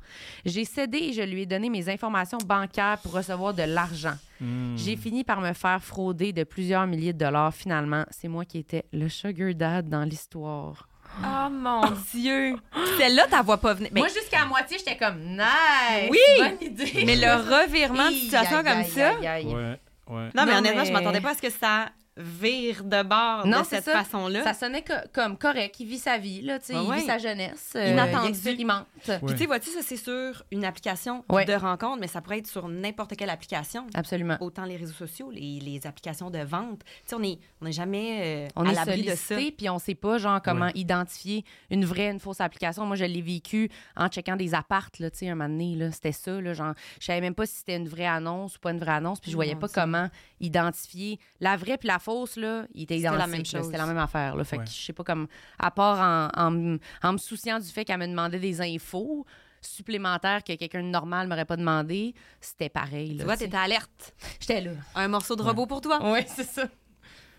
J'ai 0.44 0.64
cédé 0.64 0.98
et 0.98 1.12
je 1.12 1.22
lui 1.22 1.42
ai 1.42 1.46
donné 1.46 1.70
mes 1.70 1.88
informations 1.88 2.38
bancaires 2.38 2.98
pour 2.98 3.12
recevoir 3.12 3.54
de 3.54 3.62
l'argent. 3.62 4.14
Hmm. 4.40 4.76
J'ai 4.76 4.96
fini 4.96 5.24
par 5.24 5.40
me 5.40 5.52
faire 5.54 5.82
frauder 5.82 6.32
de 6.32 6.44
plusieurs 6.44 6.86
milliers 6.86 7.12
de 7.12 7.18
dollars. 7.18 7.54
Finalement, 7.54 8.04
c'est 8.10 8.28
moi 8.28 8.44
qui 8.44 8.58
étais 8.58 8.84
le 8.92 9.08
sugar 9.08 9.54
dad 9.54 9.88
dans 9.88 10.04
l'histoire. 10.04 10.88
Oh 11.22 11.48
mon 11.50 11.82
Dieu! 12.14 12.56
Celle-là, 12.98 13.26
ta 13.28 13.42
voix 13.42 13.58
pas 13.58 13.74
venir. 13.74 13.90
Mais, 13.92 14.00
Moi, 14.00 14.08
jusqu'à 14.08 14.40
la 14.40 14.46
moitié, 14.46 14.78
j'étais 14.78 14.96
comme 14.96 15.18
nice. 15.20 16.10
Oui! 16.10 16.18
bonne 16.38 16.68
idée. 16.68 17.04
mais 17.06 17.16
le 17.16 17.32
revirement 17.34 18.08
de 18.10 18.14
situation 18.14 18.62
comme 18.62 18.84
ça? 18.84 19.18
Ouais, 19.18 19.44
ouais. 19.44 19.78
Non, 20.08 20.44
mais 20.46 20.52
Non, 20.52 20.58
honnêtement, 20.58 20.80
mais- 20.82 20.86
je 20.88 20.92
m'attendais 20.92 21.20
pas 21.20 21.30
à 21.30 21.34
ce 21.34 21.42
que 21.42 21.50
ça 21.50 21.86
vire 22.16 22.84
de 22.84 23.02
bord 23.02 23.46
Non, 23.46 23.60
de 23.60 23.66
cette 23.66 23.84
ça. 23.84 24.02
façon-là. 24.02 24.44
Ça 24.44 24.52
sonnait 24.54 24.82
co- 24.82 24.92
comme 25.12 25.38
correct. 25.38 25.80
Il 25.80 25.86
vit 25.86 25.98
sa 25.98 26.18
vie, 26.18 26.42
là, 26.42 26.58
tu 26.58 26.66
sais, 26.66 26.74
Ah 26.76 26.80
il 26.84 26.88
ouais. 26.90 26.96
vit 26.98 27.06
sa 27.06 27.16
jeunesse. 27.18 27.72
euh, 27.74 27.90
Inattendu. 27.92 28.26
il 28.26 28.30
expérimente. 28.30 28.86
Puis 29.02 29.14
tu 29.28 29.36
sais, 29.38 29.46
vois-tu, 29.46 29.70
ça 29.70 29.80
c'est 29.82 29.96
sur 29.96 30.42
une 30.50 30.64
application 30.64 31.24
Ouais. 31.30 31.44
de 31.46 31.54
rencontre, 31.54 32.00
mais 32.00 32.06
ça 32.08 32.20
pourrait 32.20 32.38
être 32.38 32.46
sur 32.46 32.68
n'importe 32.68 33.16
quelle 33.16 33.30
application. 33.30 33.86
Absolument. 33.94 34.36
Autant 34.40 34.64
les 34.64 34.76
réseaux 34.76 34.92
sociaux, 34.92 35.30
les, 35.30 35.58
les 35.60 35.86
applications 35.86 36.30
de 36.30 36.40
vente. 36.40 36.80
Tu 36.84 36.90
sais, 37.06 37.14
on 37.16 37.20
n'est 37.20 37.38
on 37.62 37.66
est 37.66 37.72
jamais 37.72 38.46
euh, 38.46 38.48
On 38.56 38.66
à 38.66 38.72
est 38.72 38.74
l'abri 38.74 39.02
de 39.04 39.14
ça. 39.14 39.36
puis 39.56 39.70
on 39.70 39.78
sait 39.78 39.94
pas, 39.94 40.18
genre, 40.18 40.40
comment 40.42 40.66
Ouais. 40.66 40.72
identifier 40.74 41.44
une 41.70 41.84
vraie, 41.84 42.10
une 42.10 42.20
fausse 42.20 42.40
application. 42.40 42.84
Moi, 42.84 42.96
je 42.96 43.04
l'ai 43.04 43.22
vécu 43.22 43.70
en 43.96 44.08
checkant 44.08 44.36
des 44.36 44.54
appartes, 44.54 44.98
là, 44.98 45.10
tu 45.10 45.18
sais, 45.18 45.28
un 45.28 45.34
moment 45.34 45.48
donné, 45.48 45.76
là, 45.76 45.90
c'était 45.90 46.12
ça, 46.12 46.40
là, 46.40 46.52
genre, 46.52 46.74
je 47.00 47.06
savais 47.06 47.20
même 47.22 47.34
pas 47.34 47.46
si 47.46 47.56
c'était 47.56 47.76
une 47.76 47.88
vraie 47.88 48.06
annonce 48.06 48.56
ou 48.56 48.60
pas 48.60 48.70
une 48.72 48.78
vraie 48.78 48.92
annonce, 48.92 49.18
puis 49.20 49.30
je 49.30 49.36
Oh 49.36 49.38
voyais 49.38 49.54
pas 49.56 49.68
comment 49.68 50.08
identifier 50.40 51.18
la 51.40 51.56
vraie 51.56 51.78
puis 51.78 51.88
la 51.88 51.98
fausse, 51.98 52.02
là, 52.36 52.66
il 52.74 52.82
était 52.84 52.96
C'était 52.96 53.08
la 53.08 53.14
identique, 53.14 53.30
même 53.32 53.38
là, 53.42 53.44
chose. 53.50 53.64
C'était 53.66 53.78
la 53.78 53.86
même 53.86 53.98
affaire, 53.98 54.36
là. 54.36 54.44
Fait 54.44 54.58
Ouais. 54.58 54.64
que 54.64 54.70
je 54.70 54.76
sais 54.76 54.92
pas 54.92 55.04
comme, 55.04 55.26
à 55.58 55.70
part 55.70 55.98
en, 56.36 56.40
en 56.40 56.54
m- 56.54 56.78
en 57.02 57.12
me 57.12 57.18
souciant 57.18 57.58
du 57.58 57.66
fait 57.68 57.84
qu'elle 57.84 57.98
me 58.00 58.06
demandait 58.06 58.38
des 58.38 58.60
infos 58.60 59.26
supplémentaires 59.60 60.42
que 60.42 60.54
quelqu'un 60.56 60.82
de 60.82 60.88
normal 60.88 61.28
m'aurait 61.28 61.44
pas 61.44 61.56
demandé, 61.56 62.14
c'était 62.40 62.68
pareil, 62.68 63.12
Tu 63.12 63.18
là. 63.18 63.24
vois, 63.24 63.36
tu 63.36 63.44
t'étais 63.44 63.56
alerte. 63.56 64.14
J'étais 64.40 64.60
là. 64.60 64.72
Un 64.94 65.08
morceau 65.08 65.36
de 65.36 65.42
robot 65.42 65.66
pour 65.66 65.80
toi. 65.80 65.98
Oui, 66.12 66.20
c'est 66.26 66.44
ça. 66.44 66.64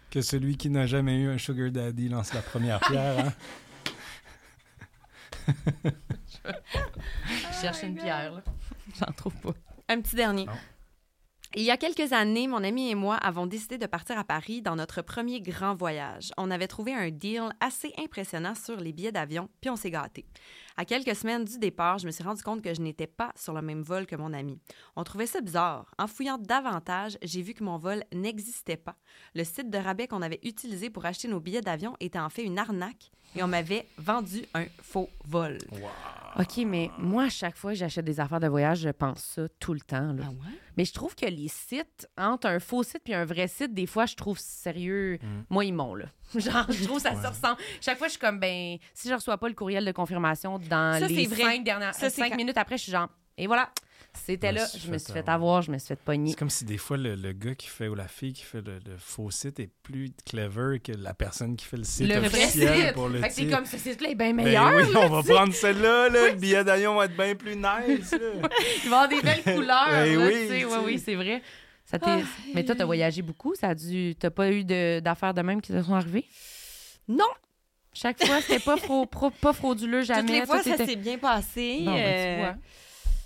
Que 0.09 0.21
celui 0.21 0.55
qui 0.57 0.69
n'a 0.69 0.85
jamais 0.85 1.17
eu 1.17 1.29
un 1.29 1.37
sugar 1.37 1.71
daddy 1.71 2.07
lance 2.09 2.33
la 2.33 2.41
première 2.41 2.79
pierre. 2.87 3.25
hein. 3.27 3.33
Je 6.43 7.61
cherche 7.61 7.83
une 7.83 7.95
pierre, 7.95 8.31
là. 8.33 8.43
J'en 8.99 9.11
trouve 9.13 9.33
pas. 9.35 9.51
Un 9.89 10.01
petit 10.01 10.15
dernier. 10.15 10.45
Non. 10.45 10.51
Il 11.55 11.61
y 11.61 11.69
a 11.69 11.77
quelques 11.77 12.13
années, 12.13 12.47
mon 12.47 12.63
ami 12.63 12.89
et 12.89 12.95
moi 12.95 13.15
avons 13.15 13.45
décidé 13.45 13.77
de 13.77 13.85
partir 13.85 14.17
à 14.17 14.23
Paris 14.23 14.63
dans 14.63 14.75
notre 14.75 15.03
premier 15.03 15.39
grand 15.39 15.75
voyage. 15.75 16.31
On 16.35 16.49
avait 16.49 16.67
trouvé 16.67 16.95
un 16.95 17.11
deal 17.11 17.49
assez 17.59 17.93
impressionnant 17.99 18.55
sur 18.55 18.77
les 18.77 18.91
billets 18.91 19.11
d'avion, 19.11 19.47
puis 19.61 19.69
on 19.69 19.75
s'est 19.75 19.91
gâtés. 19.91 20.25
À 20.75 20.85
quelques 20.85 21.15
semaines 21.15 21.45
du 21.45 21.59
départ, 21.59 21.99
je 21.99 22.05
me 22.07 22.11
suis 22.11 22.23
rendu 22.23 22.41
compte 22.41 22.61
que 22.61 22.73
je 22.73 22.81
n'étais 22.81 23.07
pas 23.07 23.31
sur 23.35 23.53
le 23.53 23.61
même 23.61 23.81
vol 23.81 24.05
que 24.05 24.15
mon 24.15 24.33
ami. 24.33 24.59
On 24.95 25.03
trouvait 25.03 25.27
ça 25.27 25.41
bizarre. 25.41 25.93
En 25.99 26.07
fouillant 26.07 26.37
davantage, 26.37 27.17
j'ai 27.21 27.41
vu 27.41 27.53
que 27.53 27.63
mon 27.63 27.77
vol 27.77 28.03
n'existait 28.13 28.77
pas. 28.77 28.95
Le 29.35 29.43
site 29.43 29.69
de 29.69 29.77
rabais 29.77 30.07
qu'on 30.07 30.21
avait 30.21 30.39
utilisé 30.43 30.89
pour 30.89 31.05
acheter 31.05 31.27
nos 31.27 31.39
billets 31.39 31.61
d'avion 31.61 31.95
était 31.99 32.19
en 32.19 32.29
fait 32.29 32.43
une 32.43 32.57
arnaque 32.57 33.11
et 33.35 33.43
on 33.43 33.47
m'avait 33.47 33.87
vendu 33.97 34.43
un 34.53 34.65
faux 34.81 35.09
vol. 35.25 35.57
OK, 36.39 36.57
mais 36.65 36.89
moi, 36.97 37.25
à 37.25 37.29
chaque 37.29 37.55
fois 37.55 37.71
que 37.71 37.77
j'achète 37.77 38.05
des 38.05 38.19
affaires 38.19 38.39
de 38.39 38.47
voyage, 38.47 38.79
je 38.79 38.89
pense 38.89 39.19
ça 39.19 39.47
tout 39.59 39.73
le 39.73 39.81
temps. 39.81 40.13
là. 40.13 40.23
ouais? 40.23 40.59
Mais 40.77 40.85
je 40.85 40.93
trouve 40.93 41.15
que 41.15 41.27
les 41.27 41.47
sites, 41.47 42.07
entre 42.17 42.47
un 42.47 42.59
faux 42.59 42.81
site 42.81 43.07
et 43.07 43.13
un 43.13 43.25
vrai 43.25 43.47
site, 43.47 43.73
des 43.73 43.85
fois, 43.85 44.07
je 44.07 44.15
trouve 44.15 44.39
sérieux. 44.39 45.19
Moi, 45.49 45.65
ils 45.65 45.73
m'ont, 45.73 45.93
là. 45.93 46.05
Genre, 46.35 46.65
je 46.71 46.85
trouve 46.85 46.99
ça 46.99 47.11
se 47.21 47.27
ressemble. 47.27 47.57
Chaque 47.79 47.99
fois, 47.99 48.07
je 48.07 48.13
suis 48.13 48.19
comme, 48.19 48.39
ben, 48.39 48.77
si 48.95 49.07
je 49.09 49.13
reçois 49.13 49.37
pas 49.37 49.47
le 49.47 49.53
courriel 49.53 49.85
de 49.85 49.91
confirmation 49.91 50.57
dans 50.69 50.99
Ça, 50.99 51.07
les 51.07 51.23
c'est 51.25 51.29
vrai. 51.35 51.43
cinq 51.43 51.63
dernières, 51.63 51.93
Ça, 51.93 52.09
cinq 52.09 52.35
minutes 52.35 52.57
après, 52.57 52.77
je 52.77 52.83
suis 52.83 52.91
genre, 52.91 53.09
Et 53.37 53.47
voilà. 53.47 53.69
C'était 54.15 54.51
là. 54.51 54.63
Je 54.77 54.91
me 54.91 54.99
suis 54.99 55.11
fait 55.11 55.27
avoir. 55.27 55.63
je 55.63 55.71
me 55.71 55.77
suis 55.79 55.87
fait 55.87 55.95
pogner. 55.95 56.29
C'est 56.31 56.37
comme 56.37 56.51
si 56.51 56.65
des 56.65 56.77
fois 56.77 56.97
le, 56.97 57.15
le 57.15 57.31
gars 57.33 57.55
qui 57.55 57.65
fait 57.67 57.87
ou 57.87 57.95
la 57.95 58.07
fille 58.07 58.31
qui 58.33 58.43
fait 58.43 58.61
le, 58.61 58.73
le 58.85 58.95
faux 58.99 59.31
site 59.31 59.59
est 59.59 59.71
plus 59.81 60.11
clever 60.23 60.79
que 60.79 60.91
la 60.91 61.15
personne 61.15 61.55
qui 61.55 61.65
fait 61.65 61.77
le 61.77 61.83
site 61.83 62.07
Le 62.07 62.19
vrai 62.19 62.27
officiel 62.27 62.77
site. 62.89 62.93
pour 62.93 63.09
le 63.09 63.19
Fait 63.21 63.29
que 63.29 63.33
c'est 63.33 63.47
comme 63.47 63.65
ce 63.65 63.75
site-là 63.79 64.09
est 64.11 64.15
bien 64.15 64.35
Ben 64.35 64.45
meilleur. 64.45 64.71
oui, 64.75 64.95
on 64.95 65.09
va 65.09 65.23
prendre 65.23 65.51
celle-là, 65.51 66.09
là. 66.09 66.29
le 66.29 66.35
billet 66.35 66.63
d'avion 66.63 66.93
va 66.95 67.05
être 67.05 67.17
bien 67.17 67.33
plus 67.33 67.55
nice. 67.55 68.11
là. 68.11 68.49
Il 68.83 68.89
va 68.91 69.01
avoir 69.01 69.09
des 69.09 69.19
belles 69.21 69.41
couleurs. 69.55 69.87
Ben 69.89 70.15
là, 70.19 70.25
oui, 70.27 70.33
tu 70.43 70.47
sais. 70.47 70.59
tu 70.59 70.85
Oui, 70.85 70.99
c'est 71.03 71.15
vrai. 71.15 71.41
Ça 71.85 71.97
t'est- 71.97 72.23
Mais 72.53 72.63
toi, 72.63 72.75
t'as 72.75 72.85
voyagé 72.85 73.23
beaucoup. 73.23 73.55
Ça 73.55 73.69
a 73.69 73.73
dû... 73.75 74.15
T'as 74.19 74.29
pas 74.29 74.51
eu 74.51 74.63
de- 74.63 74.99
d'affaires 74.99 75.33
de 75.33 75.41
même 75.41 75.59
qui 75.59 75.73
te 75.73 75.81
sont 75.81 75.95
arrivées? 75.95 76.25
Non, 77.07 77.25
Chaque 77.93 78.23
fois, 78.25 78.41
c'était 78.41 78.59
pas, 78.59 78.77
frau- 78.77 79.05
pro- 79.05 79.29
pas 79.29 79.53
frauduleux, 79.53 80.01
jamais. 80.03 80.21
toutes 80.21 80.31
les 80.31 80.45
fois, 80.45 80.63
Tout 80.63 80.69
ça 80.77 80.85
s'est 80.85 80.95
bien 80.95 81.17
passé. 81.17 81.81
Bon, 81.85 81.93
ben, 81.93 81.97
tu 81.97 82.17
euh, 82.17 82.37
vois. 82.45 82.55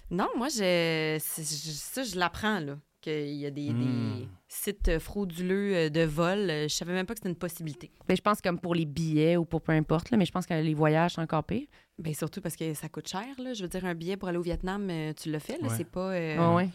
Non, 0.10 0.28
moi, 0.38 0.48
je, 0.50 1.18
ça, 1.20 2.04
je 2.04 2.18
l'apprends, 2.18 2.60
là. 2.60 2.78
Qu'il 3.00 3.36
y 3.36 3.46
a 3.46 3.52
des, 3.52 3.70
Hmm. 3.70 4.20
des 4.20 4.28
sites 4.48 4.98
frauduleux 5.00 5.76
euh, 5.76 5.90
de 5.90 6.02
vol. 6.02 6.50
Euh, 6.50 6.64
Je 6.68 6.74
savais 6.74 6.94
même 6.94 7.06
pas 7.06 7.14
que 7.14 7.20
c'était 7.20 7.30
une 7.30 7.36
possibilité. 7.36 7.92
Ben, 8.08 8.18
je 8.18 8.22
pense 8.22 8.42
comme 8.42 8.60
pour 8.60 8.74
les 8.76 8.86
billets 8.86 9.38
ou 9.38 9.46
pour 9.46 9.62
peu 9.62 9.72
importe, 9.72 10.10
là, 10.10 10.18
mais 10.18 10.26
je 10.26 10.32
pense 10.32 10.46
que 10.46 10.54
les 10.56 10.74
voyages, 10.74 11.14
c'est 11.16 11.22
encore 11.22 11.44
pire. 11.44 11.68
Ben 12.00 12.14
surtout 12.14 12.42
parce 12.42 12.56
que 12.56 12.74
ça 12.74 12.90
coûte 12.90 13.08
cher, 13.08 13.26
là. 13.38 13.54
Je 13.54 13.62
veux 13.64 13.70
dire, 13.70 13.86
un 13.86 13.94
billet 13.96 14.18
pour 14.18 14.28
aller 14.30 14.38
au 14.38 14.42
Vietnam, 14.44 14.88
euh, 14.90 15.14
tu 15.14 15.30
l'as 15.32 15.40
fait, 15.40 15.62
là. 15.62 15.68
Ouais. 15.68 15.74
C'est 15.78 15.90
pas... 15.90 16.12
euh, 16.12 16.56
ouais. 16.56 16.70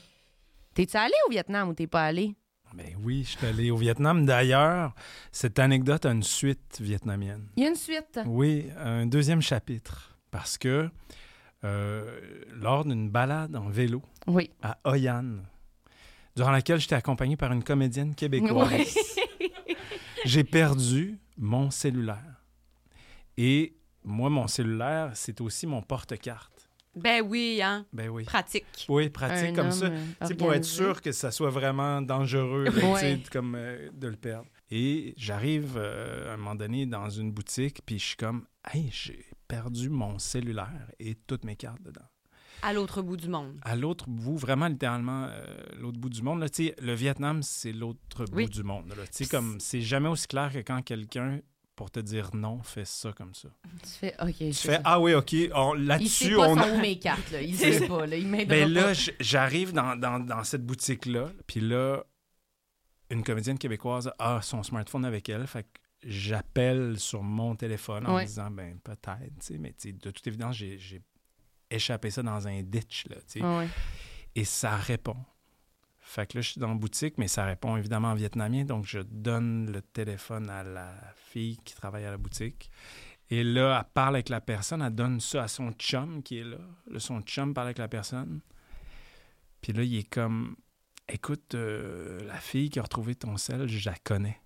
T'es-tu 0.75 0.97
allé 0.97 1.13
au 1.27 1.31
Vietnam 1.31 1.69
ou 1.69 1.75
t'es 1.75 1.87
pas 1.89 2.05
allé? 2.05 2.35
Ben 2.75 2.95
oui, 3.03 3.25
je 3.25 3.37
suis 3.37 3.47
allé 3.47 3.71
au 3.71 3.77
Vietnam. 3.77 4.25
D'ailleurs, 4.25 4.95
cette 5.31 5.59
anecdote 5.59 6.07
a 6.07 6.11
une 6.13 6.23
suite 6.23 6.79
vietnamienne. 6.81 7.47
Il 7.57 7.63
y 7.65 7.67
a 7.67 7.69
une 7.69 7.75
suite. 7.77 8.19
Oui, 8.27 8.67
un 8.79 9.07
deuxième 9.07 9.43
chapitre. 9.43 10.17
Parce 10.31 10.57
que 10.57 10.89
euh, 11.65 12.21
lors 12.55 12.85
d'une 12.85 13.11
balade 13.11 13.55
en 13.57 13.69
vélo 13.69 14.03
Oui. 14.27 14.51
à 14.63 14.79
Hoi 14.85 15.09
An, 15.11 15.37
durant 16.35 16.51
laquelle 16.51 16.81
j'étais 16.81 16.95
accompagné 16.95 17.37
par 17.37 17.53
une 17.53 17.63
comédienne 17.63 18.15
québécoise, 18.15 18.71
Oui. 18.73 19.49
j'ai 20.25 20.45
perdu 20.45 21.19
mon 21.37 21.71
cellulaire. 21.71 22.43
Et 23.37 23.75
moi, 24.05 24.31
mon 24.31 24.47
cellulaire, 24.49 25.11
c'est 25.15 25.41
aussi 25.41 25.67
mon 25.67 25.83
porte-carte. 25.83 26.62
Ben 26.95 27.23
oui, 27.27 27.61
hein. 27.63 27.87
Ben 27.93 28.09
oui. 28.09 28.25
Pratique. 28.25 28.87
Oui, 28.89 29.09
pratique 29.09 29.51
Un 29.51 29.55
comme 29.55 29.71
ça. 29.73 29.91
pour 30.39 30.53
être 30.53 30.65
sûr 30.65 31.01
que 31.01 31.11
ça 31.13 31.31
soit 31.31 31.51
vraiment 31.51 32.03
dangereux, 32.03 32.67
Ouais. 32.95 33.23
comme 33.33 33.55
euh, 33.57 33.89
de 33.95 34.09
le 34.09 34.17
perdre. 34.17 34.49
Et 34.71 35.15
j'arrive 35.17 35.75
euh, 35.77 36.31
à 36.31 36.35
un 36.35 36.37
moment 36.37 36.55
donné 36.55 36.87
dans 36.87 37.09
une 37.11 37.33
boutique, 37.33 37.81
puis 37.87 37.99
je 37.99 38.05
suis 38.09 38.17
comme, 38.17 38.47
hey, 38.73 38.89
j'ai 38.93 39.25
perdu 39.49 39.89
mon 39.91 40.19
cellulaire 40.19 40.91
et 40.99 41.15
toutes 41.15 41.45
mes 41.45 41.57
cartes 41.57 41.83
dedans. 41.83 42.05
À 42.65 42.73
l'autre 42.73 43.03
bout 43.03 43.17
du 43.17 43.29
monde. 43.29 43.59
À 43.63 43.75
l'autre 43.75 44.09
bout, 44.09 44.37
vraiment 44.37 44.69
littéralement, 44.69 45.25
euh, 45.29 45.45
l'autre 45.81 45.99
bout 45.99 46.09
du 46.11 46.23
monde, 46.23 46.41
là, 46.41 46.49
tu 46.49 46.67
sais, 46.67 46.77
le 46.81 46.93
Vietnam, 46.95 47.43
c'est 47.43 47.73
l'autre 47.73 48.25
Oui. 48.33 48.45
bout 48.45 48.51
du 48.53 48.63
monde. 48.63 48.89
là. 48.91 49.05
Tu 49.07 49.25
sais, 49.25 49.27
comme, 49.27 49.59
c'est 49.59 49.81
jamais 49.81 50.09
aussi 50.09 50.29
clair 50.29 50.53
que 50.53 50.59
quand 50.61 50.81
quelqu'un, 50.83 51.41
pour 51.77 51.91
te 51.91 52.01
dire 52.01 52.35
non, 52.35 52.63
fait 52.63 52.85
ça 52.85 53.13
comme 53.13 53.35
ça. 53.35 53.49
Tu 53.83 53.89
fais, 53.89 54.15
OK. 54.21 54.37
Tu 54.37 54.53
fais, 54.55 54.81
ah 54.85 55.01
oui, 55.01 55.15
OK, 55.15 55.35
on- 55.55 55.75
Il 55.75 55.81
sait 55.81 55.87
là-dessus, 55.87 56.37
pas 56.37 56.49
on 56.49 56.79
mes 56.81 56.99
cartes, 56.99 57.31
là. 57.31 57.41
Il 57.43 57.55
sait 57.57 57.87
pas, 57.87 58.07
là. 58.07 58.17
Il 58.17 58.47
Ben 58.47 58.73
là, 58.73 58.93
j'arrive 59.21 59.73
dans, 59.73 59.97
dans- 59.97 60.21
dans 60.21 60.45
cette 60.45 60.65
boutique-là, 60.67 61.31
puis 61.47 61.61
là, 61.61 62.03
une 63.11 63.23
comédienne 63.25 63.59
québécoise 63.59 64.13
a 64.19 64.41
son 64.43 64.63
smartphone 64.63 65.05
avec 65.05 65.29
elle, 65.29 65.47
fait 65.47 65.65
que 65.65 65.69
j'appelle 66.05 66.99
sur 66.99 67.23
mon 67.23 67.55
téléphone 67.57 68.07
en 68.07 68.17
Ouais. 68.17 68.25
disant, 68.27 68.51
ben 68.51 68.79
peut-être, 68.83 69.39
tu 69.41 69.47
sais, 69.47 69.59
mais 69.59 69.71
tu 69.73 69.89
sais, 69.89 69.93
de 69.93 70.11
toute 70.11 70.27
évidence, 70.27 70.57
j'ai 70.57 71.03
échappé 71.71 72.11
ça 72.11 72.23
dans 72.23 72.47
un 72.49 72.63
ditch, 72.63 73.07
là, 73.09 73.17
ouais. 73.59 73.69
et 74.35 74.45
ça 74.45 74.77
répond. 74.77 75.17
Fait 76.13 76.27
que 76.27 76.37
là, 76.37 76.43
je 76.43 76.51
suis 76.51 76.61
dans 76.61 76.69
la 76.69 76.75
boutique, 76.75 77.17
mais 77.17 77.27
ça 77.27 77.47
répond 77.47 77.75
évidemment 77.75 78.09
en 78.09 78.15
vietnamien, 78.15 78.67
donc 78.67 78.85
je 78.85 78.99
donne 78.99 79.73
le 79.73 79.81
téléphone 79.81 80.51
à 80.51 80.63
la 80.63 80.93
fille 81.17 81.57
qui 81.65 81.75
travaille 81.75 82.05
à 82.05 82.11
la 82.11 82.19
boutique. 82.19 82.71
Et 83.31 83.43
là, 83.43 83.79
elle 83.81 83.93
parle 83.95 84.17
avec 84.17 84.29
la 84.29 84.43
personne, 84.43 84.83
elle 84.83 84.95
donne 84.95 85.21
ça 85.21 85.45
à 85.45 85.49
son 85.49 85.73
chum 85.73 86.23
qui 86.23 86.41
est 86.41 86.45
là. 86.45 86.59
Là, 86.91 87.01
son 87.01 87.23
chum 87.23 87.55
parle 87.55 87.69
avec 87.69 87.79
la 87.79 87.89
personne. 87.89 88.43
Puis 89.63 89.73
là, 89.73 89.85
il 89.85 89.97
est 89.97 90.03
comme 90.03 90.55
Écoute, 91.09 91.55
euh, 91.55 92.21
la 92.27 92.37
fille 92.37 92.69
qui 92.69 92.79
a 92.79 92.83
retrouvé 92.83 93.15
ton 93.15 93.39
sel, 93.39 93.67
je 93.67 93.89
la 93.89 93.97
connais. 94.05 94.39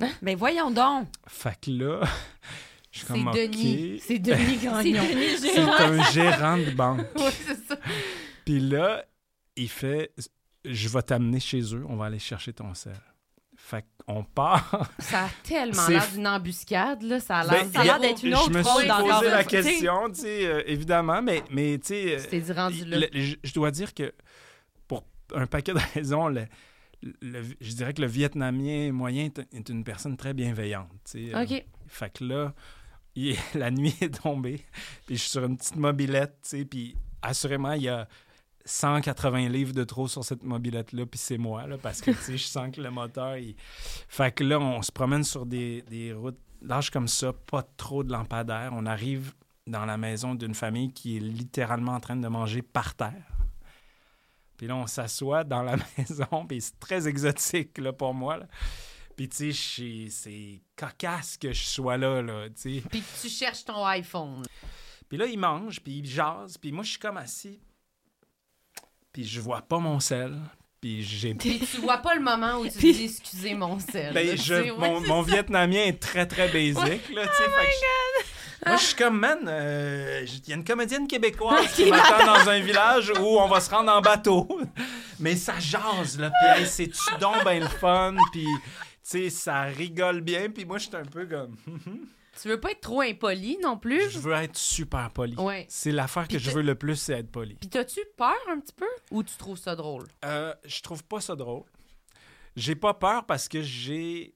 Ben 0.22 0.38
voyons 0.38 0.70
donc. 0.70 1.06
Fait 1.26 1.60
que 1.60 1.70
là, 1.70 2.00
je 2.90 3.00
suis 3.00 3.06
C'est 3.06 3.12
comme 3.12 3.30
Denis. 3.30 3.96
OK. 3.96 4.02
C'est 4.06 4.18
Denis 4.20 4.56
Gagnon. 4.62 5.02
C'est 5.38 5.58
un 5.58 6.02
gérant 6.12 6.56
de 6.56 6.70
banque. 6.70 7.14
Ouais, 7.14 7.30
c'est 7.30 7.62
ça. 7.66 7.76
Puis 8.46 8.58
là, 8.58 9.04
il 9.54 9.68
fait 9.68 10.10
Je 10.64 10.88
vais 10.88 11.02
t'amener 11.02 11.40
chez 11.40 11.60
eux, 11.74 11.84
on 11.88 11.96
va 11.96 12.06
aller 12.06 12.18
chercher 12.18 12.52
ton 12.52 12.72
sel. 12.74 12.96
Fait 13.56 13.84
qu'on 14.06 14.24
part. 14.24 14.90
Ça 14.98 15.24
a 15.24 15.28
tellement 15.42 15.86
l'air 15.88 16.06
d'une 16.12 16.26
embuscade, 16.26 17.02
là. 17.02 17.20
Ça 17.20 17.38
a 17.40 17.48
Ben, 17.48 17.70
l'air 17.72 17.84
l'air 17.84 18.00
d'être 18.00 18.22
une 18.24 18.34
autre 18.34 18.52
je 18.52 18.58
me 18.58 18.62
suis 18.62 18.88
posé 18.88 19.30
la 19.30 19.44
question, 19.44 20.08
tu 20.10 20.20
sais, 20.20 20.46
euh, 20.46 20.62
évidemment, 20.66 21.22
mais, 21.22 21.42
mais 21.50 21.78
tu 21.78 21.88
sais, 21.88 22.16
euh, 22.16 23.36
je, 23.42 23.54
dois 23.54 23.70
dire 23.70 23.94
que 23.94 24.12
pour 24.86 25.04
un 25.34 25.46
paquet 25.46 25.72
de 25.72 25.78
raisons, 25.94 26.28
le- 26.28 26.46
le- 27.22 27.42
je 27.60 27.72
dirais 27.72 27.94
que 27.94 28.02
le 28.02 28.06
Vietnamien 28.08 28.92
moyen 28.92 29.30
est, 29.52 29.68
une 29.68 29.84
personne 29.84 30.16
très 30.16 30.34
bienveillante. 30.34 30.90
tu 31.04 31.30
sais, 31.30 31.34
euh, 31.34 31.42
OK. 31.44 31.64
Fait 31.86 32.12
que 32.18 32.24
là, 32.24 32.54
il- 33.14 33.36
la 33.54 33.70
nuit 33.70 33.94
est 34.02 34.22
tombée, 34.22 34.62
puis 35.06 35.16
je 35.16 35.20
suis 35.22 35.30
sur 35.30 35.44
une 35.44 35.56
petite 35.56 35.76
mobilette, 35.76 36.36
tu 36.42 36.48
sais, 36.58 36.64
puis 36.66 36.96
assurément, 37.22 37.72
il 37.72 37.82
y 37.84 37.88
a 37.88 38.06
180 38.64 39.48
livres 39.48 39.72
de 39.72 39.84
trop 39.84 40.08
sur 40.08 40.24
cette 40.24 40.42
mobilette-là, 40.42 41.06
puis 41.06 41.18
c'est 41.18 41.38
moi, 41.38 41.66
là, 41.66 41.76
parce 41.76 42.00
que, 42.00 42.12
je 42.12 42.36
sens 42.36 42.74
que 42.74 42.80
le 42.80 42.90
moteur, 42.90 43.36
il... 43.36 43.56
Fait 44.08 44.34
que 44.34 44.42
là, 44.42 44.58
on 44.58 44.80
se 44.82 44.90
promène 44.90 45.24
sur 45.24 45.44
des, 45.44 45.82
des 45.82 46.12
routes 46.12 46.38
larges 46.62 46.90
comme 46.90 47.08
ça, 47.08 47.32
pas 47.32 47.62
trop 47.62 48.02
de 48.02 48.10
lampadaires. 48.10 48.70
On 48.72 48.86
arrive 48.86 49.34
dans 49.66 49.84
la 49.84 49.96
maison 49.96 50.34
d'une 50.34 50.54
famille 50.54 50.92
qui 50.92 51.16
est 51.16 51.20
littéralement 51.20 51.92
en 51.92 52.00
train 52.00 52.16
de 52.16 52.28
manger 52.28 52.62
par 52.62 52.94
terre. 52.94 53.34
Puis 54.56 54.66
là, 54.66 54.76
on 54.76 54.86
s'assoit 54.86 55.44
dans 55.44 55.62
la 55.62 55.76
maison, 55.98 56.46
puis 56.46 56.60
c'est 56.60 56.78
très 56.78 57.08
exotique, 57.08 57.78
là, 57.78 57.92
pour 57.92 58.14
moi, 58.14 58.38
là. 58.38 58.46
Puis, 59.16 59.28
tu 59.28 59.52
sais, 59.52 60.08
c'est 60.10 60.60
cocasse 60.74 61.36
que 61.36 61.52
je 61.52 61.62
sois 61.62 61.96
là, 61.96 62.20
là, 62.20 62.48
tu 62.48 62.80
sais. 62.80 62.82
Puis 62.90 63.02
tu 63.20 63.28
cherches 63.28 63.64
ton 63.64 63.84
iPhone. 63.86 64.42
Puis 65.08 65.18
là, 65.18 65.26
il 65.26 65.38
mange, 65.38 65.80
puis 65.80 65.98
il 65.98 66.06
jase, 66.06 66.58
puis 66.58 66.72
moi, 66.72 66.82
je 66.82 66.90
suis 66.90 66.98
comme 66.98 67.16
assis. 67.16 67.60
Puis 69.14 69.24
je 69.24 69.40
vois 69.40 69.62
pas 69.62 69.78
mon 69.78 69.98
sel, 70.00 70.34
puis 70.80 71.02
j'ai... 71.02 71.34
Puis 71.34 71.60
tu 71.60 71.80
vois 71.80 71.96
pas 71.98 72.14
le 72.14 72.20
moment 72.20 72.58
où 72.58 72.66
tu 72.68 72.76
dis 72.92 73.04
excusez 73.04 73.54
mon 73.54 73.78
sel. 73.78 74.12
Ben, 74.12 74.26
là, 74.26 74.34
je- 74.36 74.54
ouais, 74.54 74.70
mon, 74.76 75.00
c'est 75.00 75.06
mon 75.08 75.22
vietnamien 75.22 75.84
est 75.84 75.98
très, 76.00 76.26
très 76.26 76.48
basic, 76.48 76.76
là, 76.84 76.92
tu 76.98 77.14
sais. 77.14 77.22
fait 77.22 77.66
que 77.66 77.72
je- 78.26 78.66
Moi, 78.70 78.76
je 78.76 78.82
suis 78.84 78.94
comme, 78.96 79.18
man, 79.18 79.38
euh, 79.46 80.26
il 80.26 80.48
y 80.48 80.52
a 80.52 80.56
une 80.56 80.64
comédienne 80.64 81.06
québécoise 81.06 81.72
qui 81.76 81.88
m'attend 81.88 82.26
dans 82.26 82.48
un 82.50 82.58
village 82.60 83.10
où 83.20 83.38
on 83.38 83.46
va 83.48 83.60
se 83.60 83.70
rendre 83.70 83.92
en 83.92 84.00
bateau. 84.00 84.48
Mais 85.20 85.36
ça 85.36 85.60
jase, 85.60 86.18
là, 86.18 86.30
puis 86.30 86.60
hey, 86.62 86.66
c'est-tu 86.66 87.18
donc 87.20 87.44
ben 87.44 87.60
le 87.62 87.68
fun, 87.68 88.16
puis, 88.32 88.44
tu 88.44 88.50
sais, 89.02 89.30
ça 89.30 89.62
rigole 89.62 90.22
bien, 90.22 90.50
puis 90.50 90.64
moi, 90.64 90.78
je 90.78 90.88
suis 90.88 90.96
un 90.96 91.04
peu 91.04 91.24
comme... 91.26 91.56
Tu 92.40 92.48
veux 92.48 92.58
pas 92.60 92.72
être 92.72 92.80
trop 92.80 93.00
impoli 93.00 93.58
non 93.62 93.78
plus? 93.78 94.10
Je 94.10 94.18
veux 94.18 94.32
être 94.32 94.56
super 94.56 95.10
poli. 95.10 95.34
Ouais. 95.36 95.66
C'est 95.68 95.92
l'affaire 95.92 96.26
que 96.28 96.38
je 96.38 96.50
veux 96.50 96.62
le 96.62 96.74
plus, 96.74 96.96
c'est 96.96 97.12
être 97.14 97.30
poli. 97.30 97.54
Puis 97.54 97.68
t'as-tu 97.68 98.00
peur 98.16 98.34
un 98.50 98.60
petit 98.60 98.74
peu? 98.74 98.86
Ou 99.10 99.22
tu 99.22 99.36
trouves 99.36 99.58
ça 99.58 99.76
drôle? 99.76 100.04
Euh, 100.24 100.52
je 100.64 100.80
trouve 100.82 101.04
pas 101.04 101.20
ça 101.20 101.36
drôle. 101.36 101.64
J'ai 102.56 102.74
pas 102.74 102.94
peur 102.94 103.24
parce 103.26 103.48
que 103.48 103.62
j'ai 103.62 104.34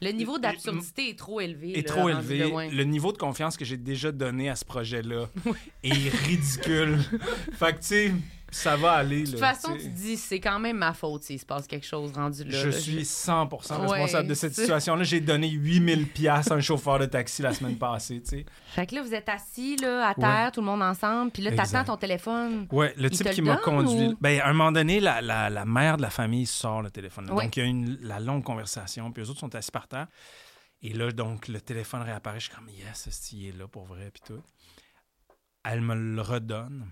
Le 0.00 0.10
niveau 0.10 0.38
d'absurdité 0.38 1.10
est 1.10 1.18
trop 1.18 1.40
élevé. 1.40 1.78
est 1.78 1.88
là, 1.88 1.94
trop 1.94 2.08
élevé. 2.08 2.38
de. 2.38 2.74
Le 2.76 2.84
niveau 2.84 3.12
de 3.12 3.18
confiance 3.18 3.56
que 3.56 3.64
j'ai 3.64 3.78
déjà 3.78 4.12
donné 4.12 4.48
à 4.50 4.56
ce 4.56 4.64
projet-là 4.64 5.28
est 5.82 6.08
ridicule. 6.26 6.98
fait 7.52 7.72
que 7.74 7.78
tu 7.80 7.86
sais, 7.86 8.12
ça 8.54 8.76
va 8.76 8.92
aller. 8.92 9.24
De 9.24 9.30
toute 9.32 9.40
façon, 9.40 9.72
tu 9.74 9.82
tu 9.82 9.88
dis 9.88 10.16
c'est 10.16 10.40
quand 10.40 10.58
même 10.58 10.78
ma 10.78 10.94
faute 10.94 11.24
s'il 11.24 11.38
se 11.38 11.44
passe 11.46 11.66
quelque 11.66 11.86
chose 11.86 12.12
rendu 12.12 12.44
là. 12.44 12.50
Je 12.58 12.68
là. 12.68 12.72
suis 12.72 13.02
100% 13.02 13.50
responsable 13.50 13.90
Ouais, 13.90 14.24
de 14.24 14.34
cette 14.34 14.54
situation-là. 14.54 15.02
J'ai 15.04 15.20
donné 15.20 15.48
8000 15.50 16.06
pièces 16.08 16.50
à 16.50 16.54
un 16.54 16.60
chauffeur 16.60 16.98
de 16.98 17.06
taxi 17.06 17.42
la 17.42 17.52
semaine 17.52 17.76
passée, 17.76 18.20
tu 18.22 18.30
sais. 18.30 18.46
Fait 18.68 18.86
que 18.86 18.94
là, 18.94 19.02
vous 19.02 19.14
êtes 19.14 19.28
assis 19.28 19.76
là, 19.76 20.08
à 20.08 20.14
terre, 20.14 20.52
tout 20.52 20.60
le 20.60 20.66
monde 20.66 20.82
ensemble, 20.82 21.30
puis 21.30 21.42
là, 21.42 21.52
t'attends 21.52 21.84
ton 21.84 21.96
téléphone. 21.96 22.66
Ouais, 22.72 22.94
le 22.96 23.10
type 23.10 23.30
qui 23.30 23.42
m'a 23.42 23.56
conduit. 23.56 24.08
ou- 24.08 24.16
Ben, 24.20 24.40
à 24.40 24.48
un 24.48 24.52
moment 24.52 24.72
donné, 24.72 25.00
la, 25.00 25.20
la- 25.20 25.50
la 25.50 25.64
mère 25.64 25.96
de 25.96 26.02
la 26.02 26.10
famille 26.10 26.46
sort 26.46 26.82
le 26.82 26.90
téléphone. 26.90 27.30
Ouais. 27.30 27.44
Donc, 27.44 27.56
il 27.56 27.60
y 27.60 27.62
a 27.62 27.66
une, 27.68 27.98
la 28.02 28.20
longue 28.20 28.44
conversation, 28.44 29.12
puis 29.12 29.22
eux 29.22 29.30
autres 29.30 29.40
sont 29.40 29.54
assis 29.54 29.70
par 29.70 29.88
terre. 29.88 30.06
Et 30.82 30.92
là, 30.92 31.10
donc, 31.12 31.48
le 31.48 31.60
téléphone 31.60 32.02
réapparaît. 32.02 32.40
Je 32.40 32.46
suis 32.46 32.54
comme, 32.54 32.68
yes, 32.68 33.30
il 33.32 33.48
est 33.48 33.56
là 33.56 33.66
pour 33.66 33.84
vrai, 33.84 34.10
puis 34.12 34.22
tout. 34.26 34.42
Elle 35.64 35.80
me 35.80 35.94
le 35.94 36.20
redonne. 36.20 36.86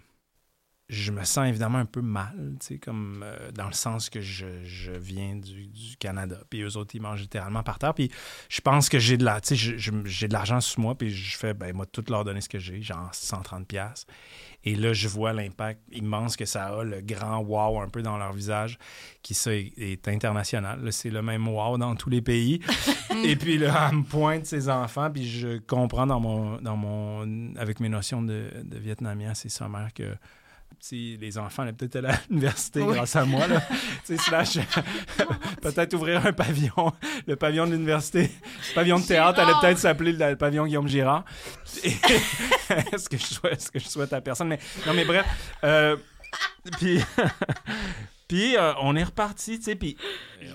Je 0.93 1.11
me 1.11 1.25
sens 1.25 1.49
évidemment 1.49 1.79
un 1.79 1.87
peu 1.87 2.03
mal, 2.03 2.57
tu 2.61 2.67
sais, 2.67 2.79
comme 2.79 3.25
euh, 3.25 3.51
dans 3.53 3.67
le 3.67 3.73
sens 3.73 4.11
que 4.11 4.21
je, 4.21 4.47
je 4.63 4.93
viens 4.93 5.37
du, 5.37 5.67
du 5.67 5.97
Canada, 5.99 6.37
puis 6.51 6.61
eux 6.61 6.77
autres, 6.77 6.95
ils 6.95 7.01
mangent 7.01 7.23
littéralement 7.23 7.63
par 7.63 7.79
terre, 7.79 7.95
puis 7.95 8.11
je 8.51 8.61
pense 8.61 8.91
que 8.91 8.99
j'ai 8.99 9.17
de 9.17 9.25
la, 9.25 9.41
tu 9.41 9.57
sais, 9.57 9.79
j'ai 10.05 10.29
de 10.29 10.33
l'argent 10.35 10.61
sur 10.61 10.81
moi, 10.81 10.95
puis 10.95 11.11
je 11.11 11.39
fais, 11.39 11.55
ben, 11.55 11.75
moi, 11.75 11.87
tout 11.87 12.05
leur 12.11 12.25
donner 12.25 12.43
ce 12.43 12.49
que 12.49 12.59
j'ai, 12.59 12.83
genre 12.83 13.09
130 13.11 13.67
pièces. 13.67 14.07
Et 14.65 14.75
là, 14.75 14.93
je 14.93 15.09
vois 15.09 15.33
l'impact 15.33 15.81
immense 15.91 16.37
que 16.37 16.45
ça 16.45 16.67
a, 16.67 16.85
le 16.85 17.01
grand 17.01 17.39
wow 17.39 17.81
un 17.81 17.89
peu 17.89 18.03
dans 18.03 18.19
leur 18.19 18.33
visage, 18.33 18.79
qui 19.23 19.35
ça 19.35 19.53
est, 19.55 19.73
est 19.79 20.07
international. 20.09 20.85
Là, 20.85 20.93
C'est 20.93 21.11
le 21.11 21.23
même 21.23 21.49
wow 21.49 21.79
dans 21.79 21.97
tous 21.97 22.11
les 22.11 22.23
pays. 22.23 22.61
Et 23.25 23.35
puis 23.37 23.57
là, 23.57 23.89
elle 23.91 23.99
me 23.99 24.05
pointe 24.05 24.45
ses 24.45 24.69
enfants, 24.69 25.11
puis 25.11 25.27
je 25.27 25.59
comprends 25.59 26.07
dans 26.07 26.21
mon, 26.21 26.61
dans 26.61 26.77
mon, 26.77 27.55
avec 27.57 27.81
mes 27.81 27.89
notions 27.89 28.23
de, 28.23 28.51
de 28.63 28.79
vietnamien, 28.79 29.33
c'est 29.35 29.49
sommaire 29.49 29.89
que 29.95 30.15
si 30.85 31.17
les 31.19 31.39
enfants 31.39 31.63
allaient 31.63 31.73
peut-être 31.73 31.95
aller 31.95 32.09
à 32.09 32.19
l'université 32.29 32.83
Oui. 32.83 32.97
grâce 32.97 33.15
à 33.15 33.25
moi, 33.25 33.47
là. 33.47 33.63
Slash, 34.05 34.59
peut-être 35.63 35.95
ouvrir 35.95 36.27
un 36.27 36.33
pavillon, 36.33 36.93
le 37.29 37.37
pavillon 37.37 37.67
de 37.67 37.71
l'université. 37.73 38.23
Le 38.71 38.75
pavillon 38.75 38.99
de 38.99 39.07
théâtre 39.07 39.39
allait 39.39 39.53
peut-être 39.61 39.79
s'appeler 39.79 40.13
le, 40.13 40.35
pavillon 40.35 40.67
Guillaume 40.67 40.89
Girard. 40.89 41.25
Et- 41.85 41.91
Est-ce 42.93 43.09
que, 43.09 43.17
je 43.17 43.23
souhaite- 43.23 43.53
est-ce 43.53 43.71
que 43.71 43.79
je 43.79 43.87
souhaite 43.87 44.13
à 44.13 44.21
personne? 44.21 44.49
Mais, 44.49 44.59
non, 44.85 44.93
mais 44.93 45.05
bref. 45.05 45.25
euh, 45.63 45.97
puis, 46.79 46.99
puis 48.27 48.57
euh, 48.57 48.73
on 48.81 48.97
est 48.97 49.05
reparti, 49.05 49.59
tu 49.59 49.65
sais, 49.67 49.77
puis 49.77 49.97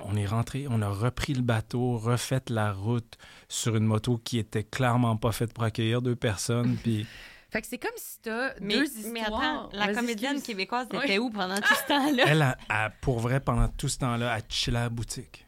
on 0.04 0.18
est 0.18 0.26
rentré, 0.26 0.66
on 0.70 0.82
a 0.82 0.90
repris 0.90 1.36
le 1.36 1.42
bateau, 1.42 1.98
refait 1.98 2.42
la 2.50 2.74
route 2.74 3.18
sur 3.48 3.78
une 3.78 3.86
moto 3.86 4.20
qui 4.22 4.40
était 4.40 4.64
clairement 4.64 5.16
pas 5.16 5.32
faite 5.32 5.54
pour 5.54 5.64
accueillir 5.64 6.02
deux 6.02 6.16
personnes, 6.18 6.76
puis... 6.84 7.08
Fait 7.50 7.62
que 7.62 7.68
c'est 7.68 7.78
comme 7.78 7.92
si 7.96 8.20
t'as 8.22 8.52
Mais, 8.60 8.76
deux 8.76 8.86
histoires. 8.86 9.14
mais 9.14 9.22
attends, 9.22 9.70
la 9.72 9.94
comédienne 9.94 10.34
excuse. 10.36 10.48
québécoise 10.48 10.88
Oui. 10.92 11.00
était 11.04 11.18
où 11.18 11.30
pendant 11.30 11.56
tout 11.56 11.74
ce 11.74 11.84
temps-là? 11.88 12.24
Elle, 12.28 12.42
a, 12.42 12.58
a- 12.70 12.90
pour 12.90 13.20
vrai, 13.20 13.40
pendant 13.40 13.68
tout 13.70 13.88
ce 13.88 13.98
temps-là, 14.00 14.34
a 14.34 14.40
chillé 14.50 14.76
à 14.78 14.82
la 14.84 14.90
boutique. 14.90 15.46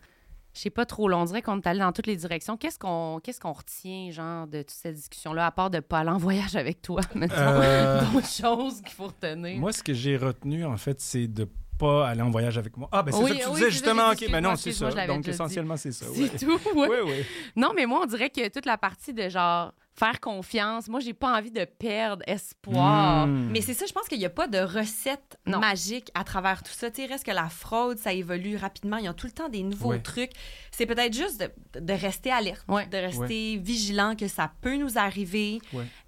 Je 0.54 0.62
sais 0.62 0.70
pas 0.72 0.86
trop, 0.86 1.08
là, 1.08 1.18
on 1.18 1.26
dirait 1.26 1.42
qu'on 1.42 1.58
est 1.60 1.68
allé 1.68 1.80
dans 1.80 1.92
toutes 1.92 2.08
les 2.08 2.16
directions. 2.16 2.58
Qu'est-ce 2.58 2.80
qu'on 2.80 3.20
qu'est-ce 3.24 3.40
qu'on 3.40 3.54
retient, 3.54 4.12
genre, 4.12 4.48
de 4.48 4.62
toute 4.62 4.72
cette 4.72 4.96
discussion-là, 4.96 5.46
à 5.46 5.52
part 5.52 5.70
de 5.70 5.80
pas 5.80 6.00
aller 6.00 6.10
en 6.10 6.18
voyage 6.18 6.56
avec 6.56 6.82
toi, 6.82 7.02
mettons, 7.16 7.36
Euh, 7.38 8.02
d'autres 8.12 8.28
choses 8.28 8.82
qu'il 8.82 8.92
faut 8.94 9.08
retenir? 9.08 9.58
Moi, 9.60 9.72
ce 9.72 9.84
que 9.84 9.94
j'ai 9.94 10.18
retenu, 10.18 10.66
en 10.66 10.76
fait, 10.78 11.00
c'est 11.02 11.28
de 11.28 11.48
pas 11.80 12.10
aller 12.10 12.22
en 12.22 12.30
voyage 12.30 12.58
avec 12.58 12.78
moi. 12.78 12.88
Ah, 12.92 13.02
ben 13.02 13.12
c'est 13.12 13.24
Oui, 13.24 13.30
ça 13.32 13.36
que 13.36 13.42
tu 13.42 13.48
oui, 13.48 13.54
disais, 13.56 13.66
ça, 13.66 13.70
justement. 13.72 14.10
OK, 14.10 14.18
dit, 14.18 14.28
ben 14.28 14.42
non, 14.42 14.56
c'est 14.56 14.72
ça. 14.74 14.90
Donc, 15.08 15.28
essentiellement, 15.28 15.78
c'est 15.78 15.92
ça. 15.92 16.06
C'est 16.14 16.22
ouais. 16.22 16.30
tout, 16.38 16.78
ouais. 16.78 16.88
Oui, 16.90 16.98
oui. 17.06 17.26
Non, 17.56 17.72
mais 17.76 17.86
moi, 17.86 18.02
on 18.04 18.06
dirait 18.06 18.30
que 18.30 18.48
toute 18.50 18.66
la 18.66 18.78
partie 18.78 19.14
de 19.14 19.28
genre 19.30 19.74
faire 19.98 20.22
confiance, 20.22 20.88
moi, 20.88 21.02
j'ai 21.02 21.14
pas 21.14 21.38
envie 21.38 21.52
de 21.52 21.66
perdre 21.66 22.24
espoir. 22.26 23.28
Mm. 23.28 23.50
Mais 23.52 23.60
c'est 23.60 23.74
ça, 23.74 23.86
je 23.86 23.92
pense 23.92 24.08
qu'il 24.08 24.18
n'y 24.20 24.26
a 24.26 24.30
pas 24.30 24.48
de 24.48 24.58
recette 24.60 25.38
Non. 25.46 25.60
magique 25.60 26.10
à 26.14 26.24
travers 26.24 26.64
tout 26.64 26.72
ça. 26.72 26.90
Tu 26.90 27.02
sais, 27.02 27.08
reste 27.08 27.26
que 27.26 27.32
la 27.32 27.50
fraude, 27.50 27.98
ça 27.98 28.14
évolue 28.14 28.56
rapidement. 28.56 28.96
Il 28.96 29.04
y 29.06 29.08
a 29.10 29.14
tout 29.14 29.28
le 29.28 29.34
temps 29.34 29.50
des 29.50 29.62
nouveaux 29.62 29.90
Ouais. 29.90 30.00
trucs. 30.00 30.32
C'est 30.72 30.86
peut-être 30.86 31.14
juste 31.14 31.42
de, 31.74 31.80
de 31.82 31.94
rester 31.94 32.32
alerte, 32.32 32.64
Ouais. 32.70 32.86
de 32.88 32.98
rester 32.98 33.58
vigilant 33.58 34.16
que 34.16 34.30
ça 34.30 34.50
peut 34.62 34.78
nous 34.78 34.98
arriver, 34.98 35.60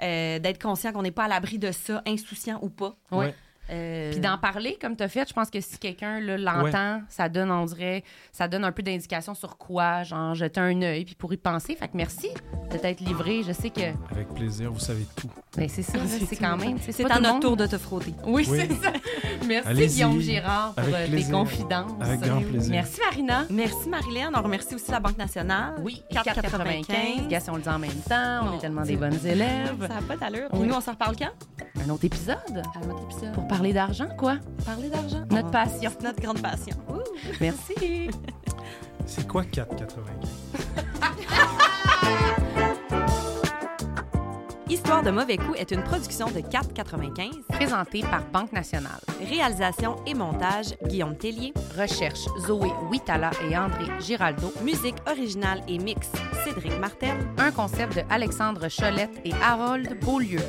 euh, 0.02 0.40
d'être 0.40 0.62
conscient 0.62 0.94
qu'on 0.94 1.02
n'est 1.02 1.12
pas 1.12 1.26
à 1.26 1.28
l'abri 1.28 1.60
de 1.60 1.72
ça, 1.74 2.02
insouciant 2.08 2.60
ou 2.62 2.70
pas. 2.70 2.96
Euh, 3.72 4.12
Puis 4.12 4.20
d'en 4.20 4.38
parler 4.38 4.78
comme 4.82 4.96
tu 4.98 5.04
as 5.04 5.08
fait, 5.08 5.28
je 5.30 5.34
pense 5.34 5.50
que 5.50 5.62
si 5.62 5.78
quelqu'un 5.78 6.20
là, 6.20 6.38
l'entend, 6.38 7.02
ça 7.08 7.30
donne, 7.30 7.50
on 7.52 7.66
dirait, 7.66 8.04
ça 8.32 8.48
donne 8.48 8.66
un 8.66 8.72
peu 8.72 8.84
d'indication 8.84 9.34
sur 9.34 9.58
quoi, 9.58 10.04
genre 10.04 10.36
jeter 10.36 10.60
un 10.60 10.82
œil 10.82 11.06
puis 11.06 11.16
pour 11.16 11.32
y 11.34 11.38
penser. 11.38 11.76
Fait 11.76 11.88
que 11.88 11.96
merci 11.96 12.28
de 12.72 12.78
t'être 12.78 13.00
livré. 13.00 13.44
Je 13.48 13.54
sais 13.54 13.70
que 13.70 13.82
Avec 14.12 14.28
plaisir, 14.34 14.72
vous 14.72 14.80
savez 14.80 15.06
tout. 15.16 15.30
ben, 15.56 15.70
c'est 15.70 15.84
ça, 15.84 16.00
c'est 16.28 16.36
quand 16.36 16.58
même. 16.58 16.78
c'est 16.80 17.04
pas 17.04 17.16
à 17.16 17.20
notre 17.20 17.34
monde- 17.34 17.42
tour 17.42 17.58
de 17.58 17.66
te 17.68 17.78
frauder. 17.78 18.14
Oui, 18.26 18.46
Oui. 18.50 18.60
c'est 18.60 18.74
ça. 18.84 18.92
Merci 19.48 19.68
Allez-y. 19.70 19.88
Guillaume 19.96 20.20
Girard 20.20 20.74
pour 20.76 20.84
Avec 20.84 21.10
euh, 21.14 21.18
tes 21.18 21.32
confidences. 21.32 21.92
Avec 22.02 22.20
grand 22.20 22.42
plaisir. 22.42 22.72
Merci 22.72 23.00
Marina. 23.06 23.46
Merci 23.50 23.90
Marilyn. 23.90 24.32
On 24.36 24.42
remercie 24.42 24.76
aussi 24.76 24.92
la 24.92 25.00
Banque 25.00 25.18
nationale. 25.18 25.76
Oui, 25.82 26.04
4,95. 26.12 26.86
4,95. 27.24 27.28
Gars, 27.30 27.40
si 27.40 27.50
on 27.50 27.56
le 27.56 27.62
dit 27.62 27.70
en 27.70 27.80
même 27.80 27.92
temps, 28.10 28.42
on 28.52 28.58
est 28.58 28.60
tellement 28.60 28.82
Dieu. 28.82 28.96
des 28.96 29.00
bonnes 29.00 29.26
élèves. 29.26 29.76
Ça 29.88 29.88
n'a 29.96 30.02
pas 30.02 30.18
d'allure. 30.18 30.50
Puis 30.52 30.60
nous, 30.62 30.74
on 30.76 30.82
s'en 30.82 30.92
reparle 30.92 31.16
quand? 31.16 31.32
Un 31.86 31.90
autre 31.90 32.06
épisode 32.06 32.38
À 32.76 32.86
notre 32.86 33.04
épisode. 33.04 33.32
pour 33.34 33.48
parler 33.48 33.61
d'argent, 33.72 34.08
quoi? 34.18 34.38
parler 34.66 34.90
d'argent. 34.90 35.24
Notre 35.30 35.48
Oh. 35.48 35.52
passion. 35.52 35.92
Notre 36.04 36.20
grande 36.22 36.42
passion. 36.42 36.76
Ouh. 36.90 37.00
Merci. 37.42 38.10
C'est 39.06 39.28
quoi 39.28 39.44
4,95? 39.44 39.92
Histoire 44.70 45.04
de 45.04 45.12
mauvais 45.12 45.36
coups 45.38 45.60
est 45.60 45.72
une 45.72 45.84
production 45.84 46.28
de 46.28 46.40
4,95. 46.40 47.42
Présenté 47.50 48.02
par 48.02 48.24
Banque 48.32 48.54
Nationale. 48.54 49.00
Réalisation 49.28 49.98
et 50.06 50.14
montage, 50.14 50.68
Guillaume 50.86 51.18
Tellier. 51.18 51.54
Recherche 51.78 52.26
Zoé 52.48 52.70
Huitala 52.90 53.32
et 53.50 53.58
André 53.58 53.84
Giraldo. 54.00 54.54
Musique 54.64 54.96
originale 55.10 55.62
et 55.68 55.78
mix, 55.78 56.10
Cédric 56.46 56.80
Martel. 56.80 57.16
Un 57.38 57.52
concept 57.52 57.98
de 57.98 58.02
Alexandre 58.10 58.68
Cholette 58.70 59.20
et 59.26 59.34
Harold 59.44 59.98
Beaulieu. 60.06 60.40